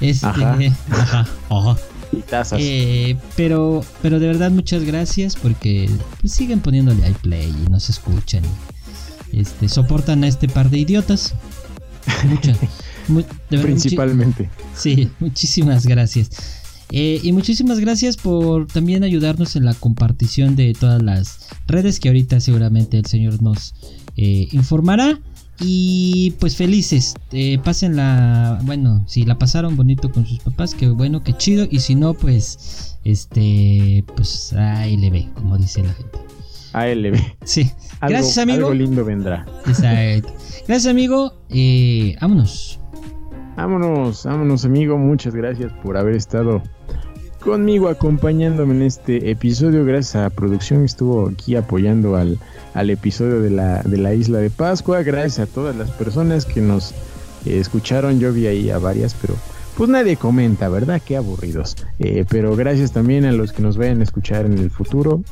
[0.00, 0.58] Este, Ajá.
[0.90, 1.26] ajá.
[1.50, 1.76] ajá.
[2.12, 2.60] Y tazas.
[2.62, 5.90] Eh, pero, pero de verdad muchas gracias porque
[6.20, 8.42] pues, siguen poniéndole al play y nos escuchan.
[9.32, 11.34] y, Este, soportan a este par de idiotas.
[12.28, 12.58] Muchas.
[13.08, 14.50] mu- de verdad, Principalmente.
[14.74, 16.30] Sí, muchísimas gracias.
[16.92, 22.08] Eh, y muchísimas gracias por también ayudarnos en la compartición de todas las redes que
[22.08, 23.74] ahorita seguramente el señor nos
[24.16, 25.18] eh, informará.
[25.60, 31.22] Y pues felices, eh, pásenla, bueno, si la pasaron bonito con sus papás, que bueno,
[31.22, 31.66] que chido.
[31.70, 36.18] Y si no, pues, este, pues ahí le ve, como dice la gente.
[36.74, 37.16] ALB.
[37.44, 38.58] Sí, Algo, Gracias, amigo.
[38.58, 39.46] Algo lindo vendrá.
[39.66, 40.32] exacto.
[40.68, 41.32] Gracias, amigo.
[41.48, 42.78] Eh, vámonos.
[43.56, 44.98] Vámonos, vámonos, amigo.
[44.98, 46.62] Muchas gracias por haber estado
[47.46, 49.84] conmigo acompañándome en este episodio.
[49.84, 52.38] Gracias a producción estuvo aquí apoyando al,
[52.74, 55.02] al episodio de la, de la isla de Pascua.
[55.04, 56.90] Gracias a todas las personas que nos
[57.46, 58.18] eh, escucharon.
[58.18, 59.34] Yo vi ahí a varias, pero
[59.76, 61.00] pues nadie comenta, ¿verdad?
[61.04, 61.76] Qué aburridos.
[62.00, 65.22] Eh, pero gracias también a los que nos vayan a escuchar en el futuro.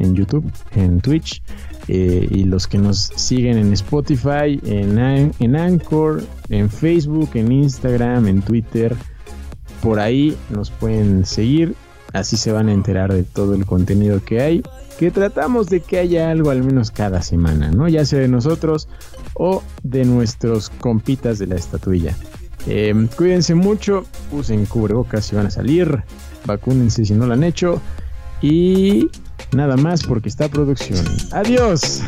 [0.00, 1.42] En YouTube, en Twitch.
[1.86, 8.26] Eh, y los que nos siguen en Spotify, en, en Anchor, en Facebook, en Instagram,
[8.26, 8.96] en Twitter.
[9.82, 11.74] Por ahí nos pueden seguir.
[12.12, 14.62] Así se van a enterar de todo el contenido que hay.
[14.98, 17.88] Que tratamos de que haya algo al menos cada semana, ¿no?
[17.88, 18.88] Ya sea de nosotros
[19.34, 22.14] o de nuestros compitas de la estatuilla.
[22.66, 26.04] Em, cuídense mucho, usen cubrebocas si van a salir,
[26.46, 27.80] vacúnense si no lo han hecho
[28.40, 29.08] y
[29.52, 31.04] nada más porque está producción.
[31.32, 32.02] Adiós.